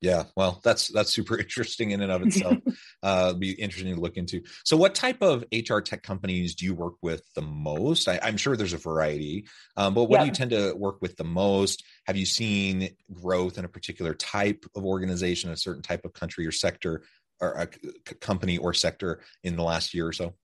Yeah, 0.00 0.24
well, 0.36 0.60
that's 0.62 0.88
that's 0.88 1.10
super 1.10 1.38
interesting 1.38 1.90
in 1.90 2.00
and 2.00 2.12
of 2.12 2.22
itself. 2.22 2.56
uh, 3.02 3.32
be 3.32 3.52
interesting 3.52 3.94
to 3.94 4.00
look 4.00 4.16
into. 4.16 4.42
So, 4.64 4.76
what 4.76 4.94
type 4.94 5.22
of 5.22 5.44
HR 5.52 5.80
tech 5.80 6.02
companies 6.02 6.54
do 6.54 6.66
you 6.66 6.74
work 6.74 6.94
with 7.02 7.22
the 7.34 7.42
most? 7.42 8.08
I, 8.08 8.18
am 8.22 8.36
sure 8.36 8.56
there's 8.56 8.72
a 8.72 8.78
variety, 8.78 9.46
um, 9.76 9.94
but 9.94 10.04
what 10.04 10.18
yeah. 10.18 10.24
do 10.24 10.26
you 10.26 10.32
tend 10.32 10.50
to 10.52 10.74
work 10.74 11.02
with 11.02 11.16
the 11.16 11.24
most? 11.24 11.84
Have 12.06 12.16
you 12.16 12.26
seen 12.26 12.90
growth 13.12 13.58
in 13.58 13.64
a 13.64 13.68
particular 13.68 14.14
type 14.14 14.64
of 14.76 14.84
organization, 14.84 15.50
a 15.50 15.56
certain 15.56 15.82
type 15.82 16.04
of 16.04 16.12
country 16.12 16.46
or 16.46 16.52
sector, 16.52 17.02
or 17.40 17.52
a 17.54 18.14
company 18.14 18.58
or 18.58 18.72
sector 18.74 19.20
in 19.42 19.56
the 19.56 19.64
last 19.64 19.94
year 19.94 20.06
or 20.06 20.12
so? 20.12 20.34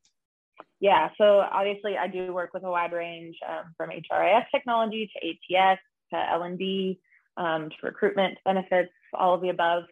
yeah, 0.80 1.08
so 1.16 1.40
obviously 1.40 1.96
I 1.96 2.08
do 2.08 2.32
work 2.34 2.52
with 2.52 2.62
a 2.62 2.70
wide 2.70 2.92
range 2.92 3.36
um, 3.48 3.72
from 3.74 3.88
HRIS 3.88 4.44
technology 4.54 5.10
to 5.14 5.56
ATS 5.56 5.80
to 6.12 6.30
L&D 6.32 7.00
um, 7.38 7.70
to 7.70 7.76
recruitment 7.82 8.36
benefits, 8.44 8.92
all 9.14 9.34
of 9.34 9.40
the 9.40 9.50
above. 9.50 9.84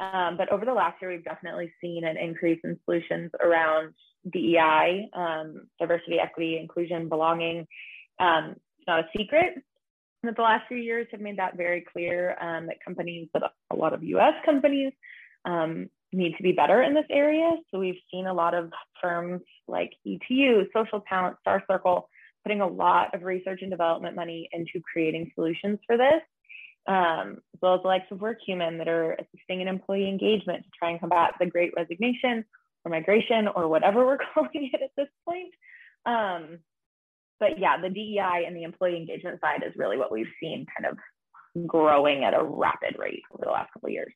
Um, 0.00 0.36
but 0.36 0.50
over 0.50 0.64
the 0.64 0.72
last 0.72 1.00
year, 1.00 1.10
we've 1.10 1.24
definitely 1.24 1.72
seen 1.80 2.04
an 2.04 2.16
increase 2.16 2.60
in 2.64 2.78
solutions 2.84 3.30
around 3.40 3.94
DEI, 4.32 5.08
um, 5.12 5.68
diversity, 5.78 6.18
equity, 6.18 6.58
inclusion, 6.58 7.08
belonging. 7.08 7.66
Um, 8.18 8.56
it's 8.78 8.88
not 8.88 9.00
a 9.00 9.08
secret 9.16 9.62
that 10.24 10.36
the 10.36 10.42
last 10.42 10.66
few 10.68 10.78
years 10.78 11.06
have 11.10 11.20
made 11.20 11.38
that 11.38 11.56
very 11.56 11.84
clear 11.92 12.36
um, 12.40 12.66
that 12.66 12.82
companies, 12.82 13.28
but 13.32 13.42
a 13.70 13.76
lot 13.76 13.92
of 13.92 14.02
US 14.02 14.34
companies, 14.44 14.92
need 16.14 16.36
to 16.36 16.42
be 16.42 16.52
better 16.52 16.82
in 16.82 16.94
this 16.94 17.04
area. 17.10 17.50
So 17.70 17.78
we've 17.78 18.00
seen 18.10 18.26
a 18.26 18.34
lot 18.34 18.54
of 18.54 18.70
firms 19.02 19.42
like 19.68 19.92
ETU, 20.06 20.66
Social 20.72 21.02
Talent, 21.08 21.36
Star 21.40 21.62
Circle, 21.70 22.08
putting 22.42 22.60
a 22.60 22.66
lot 22.66 23.14
of 23.14 23.22
research 23.22 23.60
and 23.62 23.70
development 23.70 24.16
money 24.16 24.48
into 24.52 24.80
creating 24.80 25.32
solutions 25.34 25.78
for 25.86 25.96
this, 25.96 26.22
um, 26.86 27.38
as 27.54 27.60
well 27.60 27.74
as 27.74 27.82
the 27.82 27.88
likes 27.88 28.10
of 28.10 28.18
WorkHuman 28.18 28.78
that 28.78 28.88
are 28.88 29.12
assisting 29.12 29.60
in 29.60 29.68
employee 29.68 30.08
engagement 30.08 30.64
to 30.64 30.70
try 30.78 30.90
and 30.90 31.00
combat 31.00 31.34
the 31.38 31.46
great 31.46 31.72
resignation 31.76 32.44
or 32.84 32.90
migration 32.90 33.48
or 33.48 33.68
whatever 33.68 34.04
we're 34.04 34.18
calling 34.34 34.70
it 34.72 34.82
at 34.82 34.90
this 34.96 35.08
point. 35.26 35.52
Um, 36.06 36.58
but 37.40 37.58
yeah, 37.58 37.80
the 37.80 37.90
DEI 37.90 38.44
and 38.46 38.56
the 38.56 38.62
employee 38.62 38.96
engagement 38.96 39.40
side 39.40 39.62
is 39.66 39.72
really 39.76 39.96
what 39.96 40.12
we've 40.12 40.26
seen 40.40 40.66
kind 40.76 40.90
of 40.90 41.66
growing 41.66 42.24
at 42.24 42.34
a 42.34 42.42
rapid 42.42 42.96
rate 42.98 43.22
over 43.32 43.44
the 43.44 43.50
last 43.50 43.72
couple 43.72 43.88
years. 43.88 44.12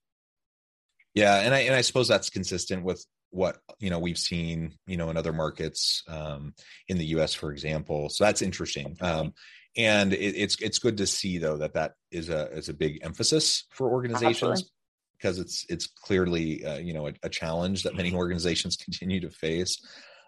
Yeah, 1.15 1.41
and 1.41 1.55
I 1.55 1.61
and 1.61 1.75
I 1.75 1.81
suppose 1.81 2.09
that's 2.09 2.31
consistent 2.31 2.85
with 2.85 3.05
what 3.31 3.59
you 3.79 3.91
know 3.91 3.99
we've 3.99 4.19
seen 4.19 4.75
you 4.87 4.97
know 4.97 5.11
in 5.11 5.17
other 5.17 5.33
markets 5.33 6.03
um, 6.09 6.55
in 6.89 6.99
the 6.99 7.07
U.S. 7.07 7.35
for 7.35 7.51
example. 7.51 8.09
So 8.09 8.25
that's 8.25 8.43
interesting, 8.43 8.97
um, 9.01 9.33
and 9.79 10.13
it, 10.13 10.35
it's 10.37 10.61
it's 10.61 10.81
good 10.81 10.97
to 10.99 11.07
see 11.07 11.39
though 11.39 11.57
that 11.59 11.75
that 11.75 11.95
is 12.11 12.29
a 12.29 12.51
is 12.51 12.69
a 12.69 12.75
big 12.75 12.99
emphasis 13.03 13.65
for 13.71 13.89
organizations. 13.89 14.43
Absolutely. 14.43 14.65
Because 15.17 15.39
it's 15.39 15.67
it's 15.69 15.87
clearly 15.87 16.65
uh, 16.65 16.79
you 16.79 16.93
know 16.93 17.07
a, 17.07 17.15
a, 17.23 17.29
challenge 17.29 17.85
that 17.85 17.97
many 17.97 18.13
organizations 18.15 18.77
continue 18.77 19.21
to 19.21 19.31
face. 19.31 19.81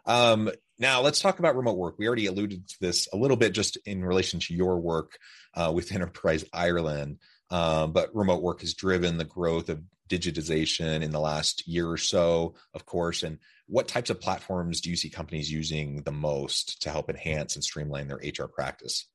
Um, 0.07 0.51
now 0.79 1.03
let's 1.03 1.21
talk 1.21 1.41
about 1.41 1.57
remote 1.57 1.77
work. 1.77 1.97
We 1.99 2.07
already 2.07 2.27
alluded 2.27 2.67
to 2.69 2.77
this 2.81 3.09
a 3.13 3.17
little 3.17 3.37
bit 3.37 3.53
just 3.53 3.77
in 3.85 4.05
relation 4.05 4.41
to 4.41 4.55
your 4.55 4.81
work 4.81 5.19
uh, 5.55 5.71
with 5.75 5.93
Enterprise 5.95 6.45
Ireland, 6.53 7.19
um, 7.51 7.93
but 7.93 8.15
remote 8.15 8.43
work 8.43 8.63
has 8.63 8.75
driven 8.75 9.19
the 9.19 9.25
growth 9.25 9.69
of 9.69 9.83
digitization 10.09 11.03
in 11.03 11.13
the 11.13 11.21
last 11.21 11.69
year 11.69 11.89
or 11.89 11.97
so, 11.97 12.55
of 12.75 12.85
course, 12.85 13.23
and 13.23 13.39
what 13.67 13.87
types 13.87 14.11
of 14.11 14.21
platforms 14.21 14.81
do 14.81 14.91
you 14.91 14.97
see 14.97 15.09
companies 15.09 15.53
using 15.53 16.03
the 16.03 16.11
most 16.11 16.83
to 16.83 16.91
help 16.91 17.09
enhance 17.09 17.55
and 17.55 17.63
streamline 17.63 18.09
their 18.09 18.17
HR 18.17 18.49
practice? 18.49 19.07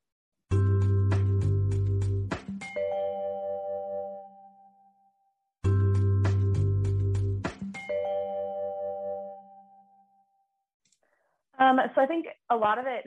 Um, 11.65 11.79
so 11.95 12.01
I 12.01 12.05
think 12.05 12.25
a 12.51 12.55
lot 12.55 12.77
of 12.77 12.85
it 12.87 13.05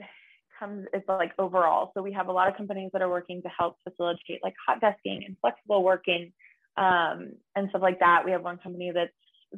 comes 0.59 0.85
is 0.93 1.01
like 1.07 1.31
overall. 1.39 1.91
So 1.93 2.01
we 2.01 2.11
have 2.13 2.27
a 2.27 2.31
lot 2.31 2.49
of 2.49 2.57
companies 2.57 2.89
that 2.93 3.01
are 3.01 3.09
working 3.09 3.41
to 3.41 3.49
help 3.57 3.77
facilitate 3.87 4.43
like 4.43 4.53
hot 4.67 4.81
desking 4.81 5.25
and 5.25 5.37
flexible 5.39 5.83
working 5.83 6.33
um, 6.77 7.31
and 7.55 7.69
stuff 7.69 7.81
like 7.81 7.99
that. 7.99 8.23
We 8.25 8.31
have 8.31 8.43
one 8.43 8.57
company 8.57 8.91
that's 8.93 9.11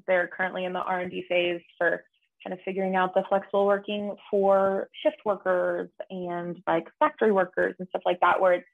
they're 0.08 0.27
currently 0.27 0.65
in 0.65 0.74
the 0.74 0.79
R&D 0.79 1.25
phase 1.27 1.62
for 1.77 2.03
kind 2.43 2.53
of 2.53 2.60
figuring 2.63 2.96
out 2.96 3.13
the 3.13 3.24
flexible 3.27 3.65
working 3.65 4.15
for 4.29 4.89
shift 5.03 5.17
workers 5.25 5.89
and 6.10 6.58
like 6.67 6.88
factory 7.00 7.31
workers 7.31 7.75
and 7.79 7.88
stuff 7.89 8.03
like 8.05 8.20
that, 8.22 8.39
where 8.39 8.53
it's 8.53 8.67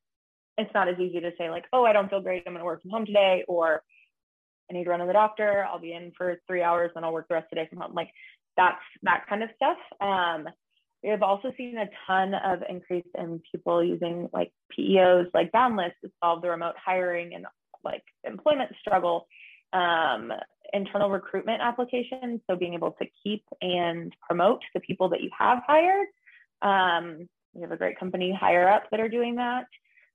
it's 0.57 0.73
not 0.73 0.87
as 0.87 0.99
easy 0.99 1.19
to 1.19 1.31
say 1.37 1.49
like, 1.49 1.65
oh, 1.71 1.85
I 1.85 1.93
don't 1.93 2.09
feel 2.09 2.21
great, 2.21 2.43
I'm 2.45 2.53
going 2.53 2.61
to 2.61 2.65
work 2.65 2.81
from 2.81 2.91
home 2.91 3.05
today, 3.05 3.43
or 3.47 3.83
I 4.69 4.73
need 4.73 4.85
to 4.85 4.89
run 4.89 4.99
to 4.99 5.05
the 5.05 5.13
doctor, 5.13 5.65
I'll 5.69 5.79
be 5.79 5.93
in 5.93 6.11
for 6.17 6.37
three 6.47 6.63
hours, 6.63 6.91
then 6.93 7.03
I'll 7.03 7.13
work 7.13 7.27
the 7.27 7.35
rest 7.35 7.45
of 7.45 7.49
the 7.51 7.55
day 7.57 7.67
from 7.69 7.79
home. 7.79 7.93
Like 7.93 8.09
that's 8.57 8.81
that 9.03 9.25
kind 9.29 9.43
of 9.43 9.49
stuff. 9.55 9.77
Um, 10.01 10.47
we 11.03 11.09
have 11.09 11.21
also 11.23 11.53
seen 11.55 11.77
a 11.77 11.89
ton 12.07 12.33
of 12.33 12.63
increase 12.67 13.05
in 13.17 13.41
people 13.51 13.83
using 13.83 14.29
like 14.33 14.51
PEOs 14.77 15.27
like 15.33 15.51
Boundless 15.51 15.93
to 16.03 16.11
solve 16.21 16.41
the 16.41 16.49
remote 16.49 16.75
hiring 16.83 17.35
and 17.35 17.45
like 17.83 18.03
employment 18.23 18.71
struggle. 18.81 19.27
Um, 19.73 20.33
internal 20.73 21.09
recruitment 21.09 21.61
applications, 21.61 22.41
so 22.49 22.55
being 22.55 22.73
able 22.73 22.91
to 22.91 23.05
keep 23.23 23.43
and 23.61 24.13
promote 24.27 24.61
the 24.73 24.79
people 24.79 25.09
that 25.09 25.21
you 25.21 25.29
have 25.37 25.59
hired. 25.65 26.07
Um, 26.61 27.27
we 27.53 27.61
have 27.61 27.71
a 27.71 27.77
great 27.77 27.99
company 27.99 28.37
HireUp 28.39 28.81
that 28.91 28.99
are 28.99 29.09
doing 29.09 29.35
that, 29.35 29.65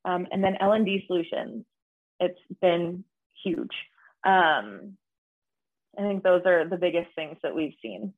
um, 0.04 0.26
and 0.30 0.42
then 0.42 0.56
L 0.60 0.72
and 0.72 0.84
D 0.84 1.04
solutions. 1.06 1.64
It's 2.20 2.38
been 2.60 3.04
huge. 3.42 3.74
Um, 4.24 4.96
I 5.98 6.02
think 6.02 6.22
those 6.22 6.42
are 6.46 6.68
the 6.68 6.76
biggest 6.76 7.08
things 7.14 7.36
that 7.42 7.54
we've 7.54 7.74
seen. 7.82 8.12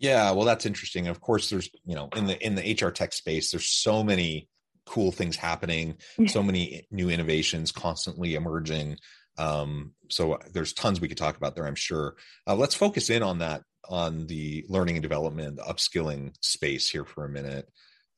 Yeah, 0.00 0.32
well, 0.32 0.46
that's 0.46 0.66
interesting. 0.66 1.06
Of 1.06 1.20
course, 1.20 1.50
there's 1.50 1.70
you 1.84 1.94
know 1.94 2.08
in 2.16 2.26
the 2.26 2.44
in 2.44 2.54
the 2.56 2.74
HR 2.74 2.90
tech 2.90 3.12
space, 3.12 3.50
there's 3.50 3.68
so 3.68 4.02
many 4.02 4.48
cool 4.86 5.12
things 5.12 5.36
happening, 5.36 5.98
so 6.26 6.42
many 6.42 6.86
new 6.90 7.10
innovations 7.10 7.70
constantly 7.70 8.34
emerging. 8.34 8.96
Um, 9.38 9.92
so 10.08 10.38
there's 10.52 10.72
tons 10.72 11.00
we 11.00 11.08
could 11.08 11.16
talk 11.16 11.36
about 11.36 11.54
there, 11.54 11.66
I'm 11.66 11.76
sure. 11.76 12.16
Uh, 12.46 12.56
let's 12.56 12.74
focus 12.74 13.10
in 13.10 13.22
on 13.22 13.38
that 13.38 13.62
on 13.88 14.26
the 14.26 14.64
learning 14.68 14.96
and 14.96 15.02
development, 15.02 15.56
the 15.56 15.62
upskilling 15.62 16.32
space 16.40 16.90
here 16.90 17.04
for 17.04 17.24
a 17.24 17.28
minute. 17.28 17.68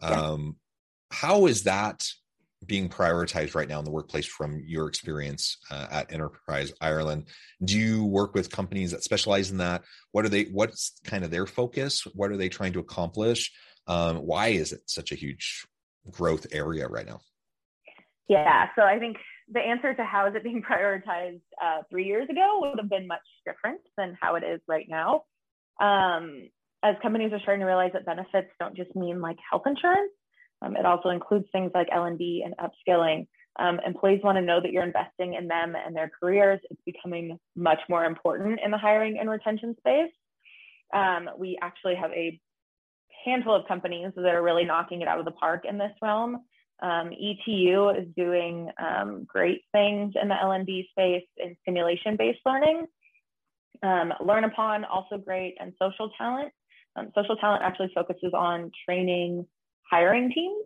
Um, 0.01 0.57
yeah. 1.11 1.19
How 1.19 1.47
is 1.47 1.65
that 1.65 2.07
being 2.67 2.89
prioritized 2.89 3.55
right 3.55 3.69
now 3.69 3.79
in 3.79 3.85
the 3.85 3.91
workplace 3.91 4.27
from 4.27 4.63
your 4.67 4.89
experience 4.89 5.59
uh, 5.71 5.87
at 5.91 6.13
Enterprise 6.13 6.73
Ireland? 6.81 7.29
Do 7.65 7.79
you 7.79 8.05
work 8.05 8.35
with 8.35 8.51
companies 8.51 8.91
that 8.93 9.05
specialize 9.05 9.51
in 9.51 9.59
that? 9.59 9.83
What 10.13 10.25
are 10.25 10.29
they? 10.29 10.45
What's 10.45 10.99
kind 11.05 11.25
of 11.25 11.31
their 11.31 11.47
focus? 11.47 12.05
What 12.15 12.31
are 12.31 12.37
they 12.37 12.49
trying 12.49 12.73
to 12.75 12.81
accomplish? 12.81 13.53
Um, 13.87 14.19
why 14.19 14.49
is 14.49 14.73
it 14.73 14.83
such 14.87 15.13
a 15.13 15.17
huge 15.17 15.67
growth 16.11 16.47
area 16.53 16.89
right 16.89 17.07
now? 17.07 17.21
Yeah, 18.29 18.69
so 18.77 18.83
I 18.83 18.99
think 18.99 19.17
the 19.51 19.61
answer 19.61 19.95
to 19.95 20.05
how 20.05 20.27
is 20.27 20.35
it 20.35 20.45
being 20.45 20.63
prioritized 20.71 21.43
uh, 21.63 21.83
three 21.91 22.05
years 22.05 22.29
ago 22.31 22.61
would 22.61 22.79
have 22.79 22.89
been 22.89 23.07
much 23.07 23.21
different 23.47 23.81
than 23.97 24.17
how 24.21 24.37
it 24.37 24.45
is 24.45 24.61
right 24.67 24.87
now. 24.89 25.25
Um, 25.81 26.49
as 26.83 26.97
companies 27.03 27.33
are 27.33 27.41
starting 27.41 27.61
to 27.61 27.67
realize 27.67 27.93
that 27.93 28.05
benefits 28.05 28.49
don't 28.59 28.77
just 28.77 28.95
mean 28.97 29.21
like 29.21 29.37
health 29.51 29.63
insurance, 29.67 30.13
um, 30.63 30.77
it 30.77 30.87
also 30.87 31.09
includes 31.11 31.47
things 31.53 31.73
like 31.75 31.89
L&D 31.93 32.45
and 32.45 32.55
upskilling. 32.57 33.27
Um, 33.59 33.81
employees 33.87 34.21
want 34.23 34.37
to 34.39 34.43
know 34.43 34.61
that 34.61 34.73
you're 34.73 34.85
investing 34.85 35.35
in 35.35 35.49
them 35.49 35.75
and 35.77 35.95
their 35.95 36.11
careers. 36.21 36.61
It's 36.71 36.81
becoming 36.87 37.39
much 37.55 37.81
more 37.89 38.05
important 38.05 38.61
in 38.65 38.71
the 38.71 38.79
hiring 38.79 39.19
and 39.19 39.29
retention 39.29 39.77
space. 39.79 40.13
Um, 40.95 41.29
we 41.37 41.59
actually 41.61 41.97
have 41.97 42.11
a 42.13 42.41
handful 43.25 43.55
of 43.55 43.67
companies 43.69 44.13
that 44.17 44.35
are 44.35 44.43
really 44.43 44.65
knocking 44.65 45.03
it 45.03 45.09
out 45.09 45.19
of 45.19 45.25
the 45.25 45.33
park 45.33 45.65
in 45.69 45.79
this 45.79 45.93
realm. 46.01 46.45
Um, 46.83 47.11
ETU 47.13 47.91
is 47.91 48.09
doing 48.17 48.71
um, 48.79 49.25
great 49.27 49.63
things 49.73 50.15
in 50.21 50.29
the 50.29 50.35
L&D 50.41 50.89
space 50.91 51.27
in 51.37 51.57
simulation-based 51.65 52.41
learning. 52.45 52.87
Um, 53.83 54.13
Learn 54.25 54.45
Upon 54.45 54.85
also 54.85 55.19
great, 55.19 55.57
and 55.61 55.73
Social 55.81 56.11
Talent. 56.19 56.53
Um, 56.97 57.11
social 57.15 57.37
Talent 57.37 57.63
actually 57.63 57.91
focuses 57.95 58.33
on 58.35 58.71
training 58.85 59.47
hiring 59.93 60.33
teams, 60.33 60.65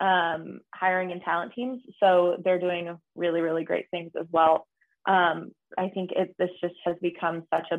um, 0.00 0.60
hiring 0.74 1.12
and 1.12 1.20
talent 1.22 1.52
teams. 1.54 1.82
So 2.00 2.36
they're 2.42 2.58
doing 2.58 2.98
really, 3.14 3.42
really 3.42 3.64
great 3.64 3.86
things 3.90 4.12
as 4.18 4.26
well. 4.32 4.66
Um, 5.06 5.50
I 5.76 5.90
think 5.90 6.12
it, 6.12 6.34
this 6.38 6.48
just 6.62 6.74
has 6.86 6.96
become 7.02 7.44
such 7.52 7.66
a 7.70 7.78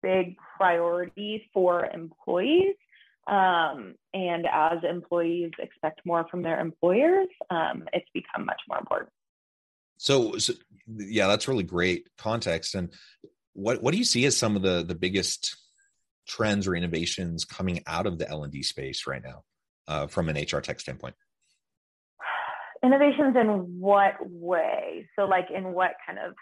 big 0.00 0.36
priority 0.56 1.50
for 1.52 1.86
employees. 1.86 2.76
Um, 3.26 3.94
and 4.14 4.46
as 4.50 4.78
employees 4.88 5.50
expect 5.58 6.00
more 6.04 6.26
from 6.30 6.42
their 6.42 6.60
employers, 6.60 7.28
um, 7.50 7.84
it's 7.92 8.08
become 8.14 8.46
much 8.46 8.60
more 8.68 8.78
important. 8.78 9.10
So, 9.98 10.38
so, 10.38 10.54
yeah, 10.86 11.26
that's 11.26 11.48
really 11.48 11.64
great 11.64 12.08
context. 12.16 12.74
And 12.74 12.92
what 13.52 13.82
what 13.82 13.92
do 13.92 13.98
you 13.98 14.04
see 14.04 14.24
as 14.24 14.36
some 14.36 14.56
of 14.56 14.62
the 14.62 14.82
the 14.82 14.94
biggest 14.94 15.56
trends 16.26 16.66
or 16.66 16.74
innovations 16.74 17.44
coming 17.44 17.82
out 17.86 18.06
of 18.06 18.18
the 18.18 18.28
L 18.28 18.44
and 18.44 18.52
D 18.52 18.62
space 18.62 19.06
right 19.06 19.22
now? 19.22 19.42
Uh, 19.90 20.06
from 20.06 20.28
an 20.28 20.36
HR 20.36 20.60
tech 20.60 20.80
standpoint? 20.80 21.14
Innovations 22.82 23.36
in 23.36 23.80
what 23.80 24.14
way? 24.20 25.06
So, 25.16 25.26
like, 25.26 25.48
in 25.54 25.72
what 25.72 25.92
kind 26.06 26.18
of? 26.18 26.34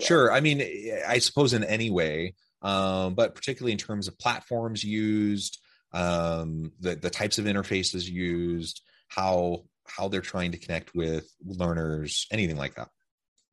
Sure. 0.00 0.30
I 0.30 0.40
mean, 0.40 0.62
I 1.08 1.18
suppose 1.18 1.52
in 1.52 1.64
any 1.64 1.90
way, 1.90 2.34
um, 2.62 3.14
but 3.14 3.34
particularly 3.34 3.72
in 3.72 3.78
terms 3.78 4.06
of 4.06 4.18
platforms 4.18 4.84
used, 4.84 5.58
um, 5.92 6.70
the 6.78 6.94
the 6.94 7.10
types 7.10 7.38
of 7.38 7.46
interfaces 7.46 8.08
used, 8.08 8.82
how 9.08 9.64
how 9.84 10.06
they're 10.06 10.20
trying 10.20 10.52
to 10.52 10.58
connect 10.58 10.94
with 10.94 11.28
learners, 11.44 12.26
anything 12.30 12.56
like 12.56 12.76
that. 12.76 12.88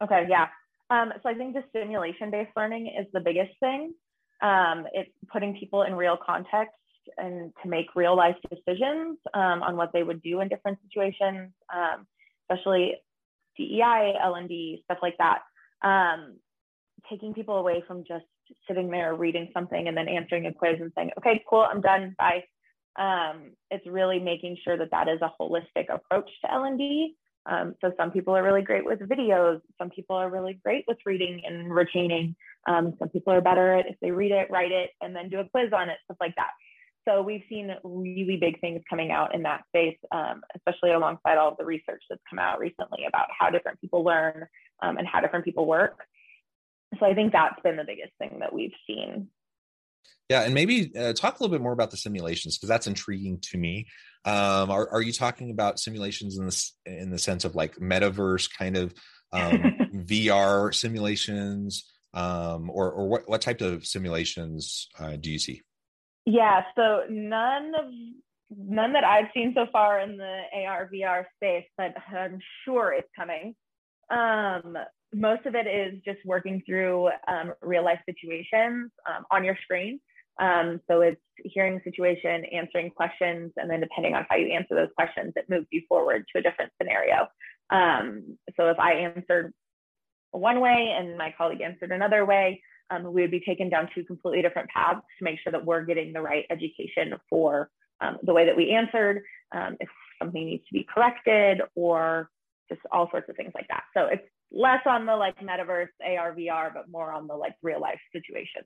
Okay. 0.04 0.28
Yeah. 0.30 0.48
Um, 0.92 1.12
so 1.24 1.30
I 1.30 1.34
think 1.34 1.56
the 1.56 1.64
simulation 1.74 2.30
based 2.30 2.52
learning 2.56 2.94
is 3.00 3.08
the 3.14 3.20
biggest 3.20 3.52
thing. 3.60 3.94
Um, 4.42 4.86
it's 4.94 5.10
putting 5.34 5.58
people 5.58 5.82
in 5.82 5.96
real 5.96 6.18
context 6.24 6.76
and 7.18 7.52
to 7.64 7.70
make 7.70 7.96
real 7.96 8.16
life 8.16 8.36
decisions 8.50 9.18
um, 9.34 9.64
on 9.64 9.76
what 9.76 9.92
they 9.94 10.04
would 10.04 10.22
do 10.22 10.42
in 10.42 10.48
different 10.48 10.78
situations, 10.88 11.52
um, 11.74 12.06
especially 12.50 12.96
DEI, 13.58 14.14
L&D, 14.22 14.82
stuff 14.86 15.00
like 15.02 15.18
that. 15.18 15.40
Um, 15.84 16.38
taking 17.10 17.34
people 17.34 17.58
away 17.58 17.84
from 17.88 18.04
just 18.08 18.26
sitting 18.68 18.90
there 18.90 19.16
reading 19.16 19.50
something 19.54 19.88
and 19.88 19.96
then 19.96 20.08
answering 20.08 20.46
a 20.46 20.54
quiz 20.54 20.78
and 20.80 20.92
saying, 20.96 21.12
okay, 21.18 21.44
cool, 21.50 21.62
I'm 21.70 21.82
done, 21.82 22.16
bye. 22.18 22.44
Um, 22.98 23.52
it's 23.70 23.86
really 23.86 24.20
making 24.20 24.58
sure 24.64 24.78
that 24.78 24.92
that 24.92 25.08
is 25.08 25.20
a 25.22 25.32
holistic 25.40 25.94
approach 25.94 26.30
to 26.44 26.52
L&D. 26.52 27.16
Um, 27.46 27.76
so 27.80 27.94
some 27.96 28.12
people 28.12 28.36
are 28.36 28.44
really 28.44 28.62
great 28.62 28.86
with 28.86 29.00
videos. 29.00 29.62
Some 29.78 29.90
people 29.90 30.16
are 30.16 30.30
really 30.30 30.60
great 30.64 30.84
with 30.88 30.98
reading 31.06 31.42
and 31.46 31.74
retaining. 31.74 32.36
Um, 32.68 32.96
some 33.00 33.10
people 33.10 33.32
are 33.32 33.42
better 33.42 33.76
at 33.76 33.88
if 33.88 33.96
they 34.02 34.12
read 34.12 34.32
it, 34.32 34.52
write 34.52 34.72
it, 34.72 34.90
and 35.02 35.16
then 35.16 35.30
do 35.30 35.40
a 35.40 35.48
quiz 35.48 35.72
on 35.74 35.90
it, 35.90 35.98
stuff 36.06 36.18
like 36.20 36.36
that. 36.36 36.50
So 37.08 37.22
we've 37.22 37.44
seen 37.48 37.74
really 37.84 38.36
big 38.36 38.60
things 38.60 38.82
coming 38.90 39.12
out 39.12 39.34
in 39.34 39.44
that 39.44 39.64
space, 39.70 39.98
um, 40.12 40.42
especially 40.56 40.92
alongside 40.92 41.38
all 41.38 41.52
of 41.52 41.58
the 41.58 41.64
research 41.64 42.04
that's 42.10 42.22
come 42.30 42.38
out 42.38 42.60
recently 42.60 43.06
about 43.08 43.28
how 43.38 43.50
different 43.50 43.80
people 43.80 44.04
learn 44.04 44.46
um, 44.82 44.98
and 44.98 45.08
how 45.08 45.22
different 45.22 45.46
people 45.46 45.66
work. 45.66 46.00
So 47.00 47.06
I 47.06 47.14
think 47.14 47.32
that's 47.32 47.62
been 47.64 47.78
the 47.78 47.86
biggest 47.86 48.12
thing 48.20 48.40
that 48.40 48.54
we've 48.54 48.74
seen. 48.86 49.30
Yeah, 50.30 50.42
and 50.42 50.54
maybe 50.54 50.92
uh, 50.98 51.14
talk 51.14 51.40
a 51.40 51.44
little 51.44 51.56
bit 51.56 51.62
more 51.62 51.72
about 51.72 51.92
the 51.92 51.98
simulations 51.98 52.58
because 52.58 52.68
that's 52.68 52.88
intriguing 52.88 53.40
to 53.52 53.58
me. 53.58 53.88
Um, 54.26 54.70
are, 54.70 54.90
are 54.90 55.02
you 55.02 55.14
talking 55.14 55.52
about 55.52 55.80
simulations 55.80 56.38
in 56.38 56.46
the 56.46 56.72
in 56.86 57.10
the 57.10 57.20
sense 57.20 57.46
of 57.46 57.56
like 57.56 57.76
metaverse 57.78 58.50
kind 58.58 58.76
of 58.76 58.94
um, 59.32 59.78
VR 59.96 60.76
simulations, 60.76 61.90
um, 62.14 62.70
or 62.70 62.92
or 62.92 63.08
what 63.08 63.30
what 63.30 63.42
type 63.42 63.62
of 63.62 63.86
simulations 63.86 64.90
uh, 65.00 65.16
do 65.16 65.32
you 65.32 65.40
see? 65.40 65.62
Yeah, 66.28 66.64
so 66.76 67.04
none 67.10 67.72
of 67.74 67.86
none 68.50 68.92
that 68.92 69.06
I've 69.06 69.30
seen 69.34 69.54
so 69.56 69.66
far 69.72 70.02
in 70.02 70.18
the 70.18 70.42
AR 70.54 70.90
VR 70.94 71.24
space, 71.38 71.64
but 71.78 71.94
I'm 72.14 72.38
sure 72.66 72.92
it's 72.92 73.08
coming. 73.18 73.56
Um, 74.12 74.78
most 75.14 75.46
of 75.46 75.56
it 75.56 75.68
is 75.68 76.02
just 76.04 76.20
working 76.26 76.62
through 76.66 77.08
um, 77.30 77.54
real 77.62 77.86
life 77.86 78.00
situations 78.06 78.92
um, 79.10 79.24
on 79.32 79.46
your 79.46 79.58
screen. 79.64 80.02
Um, 80.38 80.82
so 80.92 81.00
it's 81.00 81.22
hearing 81.46 81.80
situation, 81.86 82.44
answering 82.52 82.92
questions, 82.92 83.54
and 83.56 83.70
then 83.70 83.80
depending 83.80 84.14
on 84.14 84.26
how 84.30 84.36
you 84.36 84.48
answer 84.48 84.76
those 84.76 84.90
questions, 84.98 85.32
it 85.38 85.46
moves 85.50 85.68
you 85.72 85.82
forward 85.88 86.26
to 86.34 86.40
a 86.40 86.44
different 86.44 86.74
scenario. 86.78 87.28
Um, 87.70 88.38
so 88.58 88.68
if 88.68 88.80
I 88.80 88.96
answered 88.96 89.54
one 90.32 90.60
way 90.60 90.94
and 91.00 91.18
my 91.18 91.34
colleague 91.38 91.62
answered 91.62 91.92
another 91.92 92.26
way, 92.26 92.62
um, 92.90 93.12
we 93.12 93.22
would 93.22 93.32
be 93.32 93.40
taken 93.40 93.70
down 93.70 93.90
two 93.94 94.04
completely 94.04 94.42
different 94.42 94.70
paths 94.70 95.02
to 95.18 95.24
make 95.24 95.40
sure 95.44 95.52
that 95.52 95.66
we're 95.66 95.84
getting 95.84 96.14
the 96.14 96.22
right 96.22 96.46
education 96.50 97.14
for 97.30 97.70
um, 98.02 98.18
the 98.24 98.34
way 98.34 98.46
that 98.46 98.56
we 98.56 98.72
answered, 98.72 99.24
um, 99.54 99.78
if 99.80 99.90
something 100.20 100.46
needs 100.46 100.64
to 100.68 100.74
be 100.74 100.86
corrected, 100.94 101.62
or 101.76 102.30
just 102.70 102.82
all 102.92 103.10
sorts 103.10 103.30
of 103.30 103.36
things 103.36 103.52
like 103.56 103.68
that. 103.70 103.84
So 103.96 104.06
it's 104.06 104.24
less 104.52 104.82
on 104.86 105.06
the 105.06 105.16
like 105.16 105.40
metaverse, 105.40 105.88
AR, 106.06 106.34
VR, 106.34 106.74
but 106.74 106.90
more 106.90 107.12
on 107.12 107.28
the 107.28 107.36
like 107.36 107.56
real 107.62 107.82
life 107.82 108.00
situation. 108.14 108.64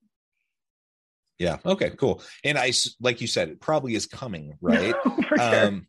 Yeah. 1.39 1.57
Okay. 1.65 1.91
Cool. 1.91 2.21
And 2.43 2.57
I, 2.57 2.71
like 2.99 3.21
you 3.21 3.27
said, 3.27 3.49
it 3.49 3.59
probably 3.59 3.95
is 3.95 4.05
coming, 4.05 4.57
right? 4.61 4.95
For 5.03 5.37
sure. 5.37 5.65
Um, 5.65 5.87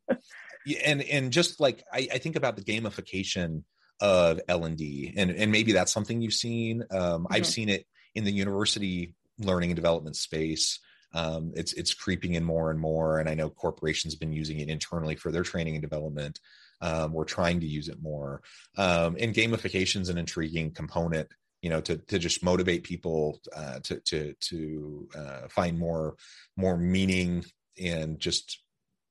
and 0.84 1.02
and 1.02 1.32
just 1.32 1.60
like 1.60 1.82
I, 1.92 2.08
I 2.12 2.18
think 2.18 2.36
about 2.36 2.56
the 2.56 2.62
gamification 2.62 3.64
of 4.00 4.40
L 4.48 4.64
and 4.64 4.76
D, 4.76 5.12
and 5.16 5.30
and 5.30 5.52
maybe 5.52 5.72
that's 5.72 5.92
something 5.92 6.20
you've 6.20 6.32
seen. 6.32 6.82
Um, 6.90 7.24
mm-hmm. 7.24 7.26
I've 7.32 7.46
seen 7.46 7.68
it 7.68 7.84
in 8.14 8.24
the 8.24 8.32
university 8.32 9.14
learning 9.38 9.70
and 9.70 9.76
development 9.76 10.16
space. 10.16 10.78
Um, 11.14 11.52
it's 11.54 11.72
it's 11.74 11.92
creeping 11.92 12.34
in 12.34 12.44
more 12.44 12.70
and 12.70 12.80
more, 12.80 13.18
and 13.18 13.28
I 13.28 13.34
know 13.34 13.50
corporations 13.50 14.14
have 14.14 14.20
been 14.20 14.32
using 14.32 14.60
it 14.60 14.68
internally 14.68 15.16
for 15.16 15.30
their 15.30 15.42
training 15.42 15.74
and 15.74 15.82
development. 15.82 16.40
Um, 16.80 17.12
we're 17.12 17.24
trying 17.24 17.60
to 17.60 17.66
use 17.66 17.88
it 17.88 18.02
more. 18.02 18.42
Um, 18.76 19.16
and 19.20 19.34
gamification 19.34 20.00
is 20.00 20.08
an 20.08 20.18
intriguing 20.18 20.72
component 20.72 21.28
you 21.62 21.70
know 21.70 21.80
to 21.80 21.96
to 21.96 22.18
just 22.18 22.44
motivate 22.44 22.82
people 22.82 23.40
uh, 23.56 23.78
to 23.84 24.00
to 24.00 24.34
to 24.40 25.08
uh, 25.16 25.48
find 25.48 25.78
more 25.78 26.16
more 26.56 26.76
meaning 26.76 27.44
and 27.80 28.18
just 28.18 28.62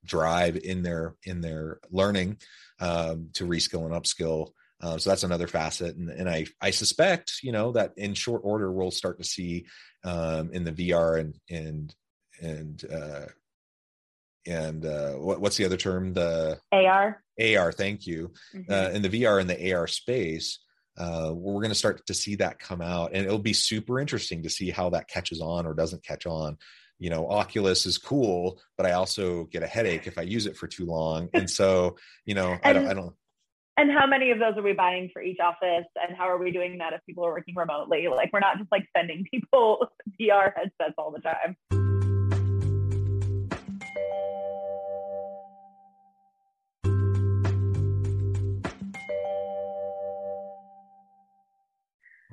drive 0.06 0.58
in 0.58 0.84
their 0.84 1.16
in 1.24 1.42
their 1.42 1.80
learning 1.90 2.38
um, 2.80 3.30
to 3.34 3.46
reskill 3.46 3.86
and 3.86 3.94
upskill 3.94 4.50
uh, 4.82 4.98
so 4.98 5.10
that's 5.10 5.24
another 5.24 5.48
facet 5.48 5.96
and, 5.96 6.10
and 6.10 6.30
i 6.30 6.46
i 6.62 6.72
suspect 6.72 7.40
you 7.44 7.52
know 7.52 7.72
that 7.72 7.94
in 7.98 8.14
short 8.14 8.42
order 8.44 8.72
we'll 8.72 8.92
start 8.92 9.18
to 9.20 9.24
see 9.24 9.66
um, 10.04 10.52
in 10.54 10.64
the 10.64 10.72
vr 10.72 11.20
and 11.20 11.36
and 11.50 11.96
and 12.42 12.84
uh, 12.92 13.26
and 14.48 14.86
uh, 14.86 15.12
what, 15.12 15.40
what's 15.40 15.58
the 15.58 15.66
other 15.66 15.78
term? 15.78 16.14
The 16.14 16.60
AR. 16.72 17.24
AR. 17.40 17.72
Thank 17.72 18.08
you. 18.08 18.32
Mm-hmm. 18.56 18.72
Uh, 18.72 18.90
in 18.90 19.02
the 19.02 19.10
VR 19.10 19.40
and 19.40 19.50
the 19.50 19.74
AR 19.74 19.88
space, 19.88 20.60
uh, 20.98 21.32
we're 21.34 21.62
going 21.62 21.70
to 21.70 21.76
start 21.76 22.06
to 22.08 22.14
see 22.14 22.36
that 22.36 22.60
come 22.60 22.82
out, 22.82 23.12
and 23.14 23.26
it'll 23.26 23.40
be 23.40 23.54
super 23.54 24.00
interesting 24.00 24.44
to 24.44 24.50
see 24.50 24.70
how 24.70 24.90
that 24.90 25.08
catches 25.08 25.42
on 25.42 25.66
or 25.66 25.74
doesn't 25.74 26.04
catch 26.04 26.26
on. 26.26 26.58
You 27.00 27.10
know, 27.10 27.28
Oculus 27.30 27.86
is 27.86 27.98
cool, 27.98 28.60
but 28.78 28.86
I 28.86 28.92
also 28.92 29.46
get 29.46 29.64
a 29.64 29.68
headache 29.68 30.06
if 30.06 30.18
I 30.18 30.24
use 30.24 30.46
it 30.46 30.58
for 30.58 30.68
too 30.68 30.86
long, 30.86 31.30
and 31.34 31.50
so 31.50 31.98
you 32.26 32.36
know, 32.36 32.58
I 32.64 32.74
don't, 32.74 32.88
I 32.88 32.94
don't. 32.94 33.16
And 33.78 33.90
how 33.90 34.06
many 34.06 34.32
of 34.32 34.40
those 34.40 34.58
are 34.58 34.62
we 34.62 34.74
buying 34.74 35.10
for 35.14 35.22
each 35.22 35.40
office? 35.40 35.86
And 35.96 36.16
how 36.16 36.30
are 36.30 36.38
we 36.38 36.52
doing 36.52 36.78
that 36.80 36.94
if 36.94 37.02
people 37.06 37.26
are 37.26 37.32
working 37.32 37.56
remotely? 37.56 38.08
Like, 38.10 38.32
we're 38.34 38.40
not 38.40 38.58
just 38.58 38.72
like 38.72 38.86
sending 38.96 39.26
people 39.32 39.88
VR 40.22 40.52
headsets 40.56 40.96
all 40.98 41.12
the 41.12 41.22
time. 41.22 41.56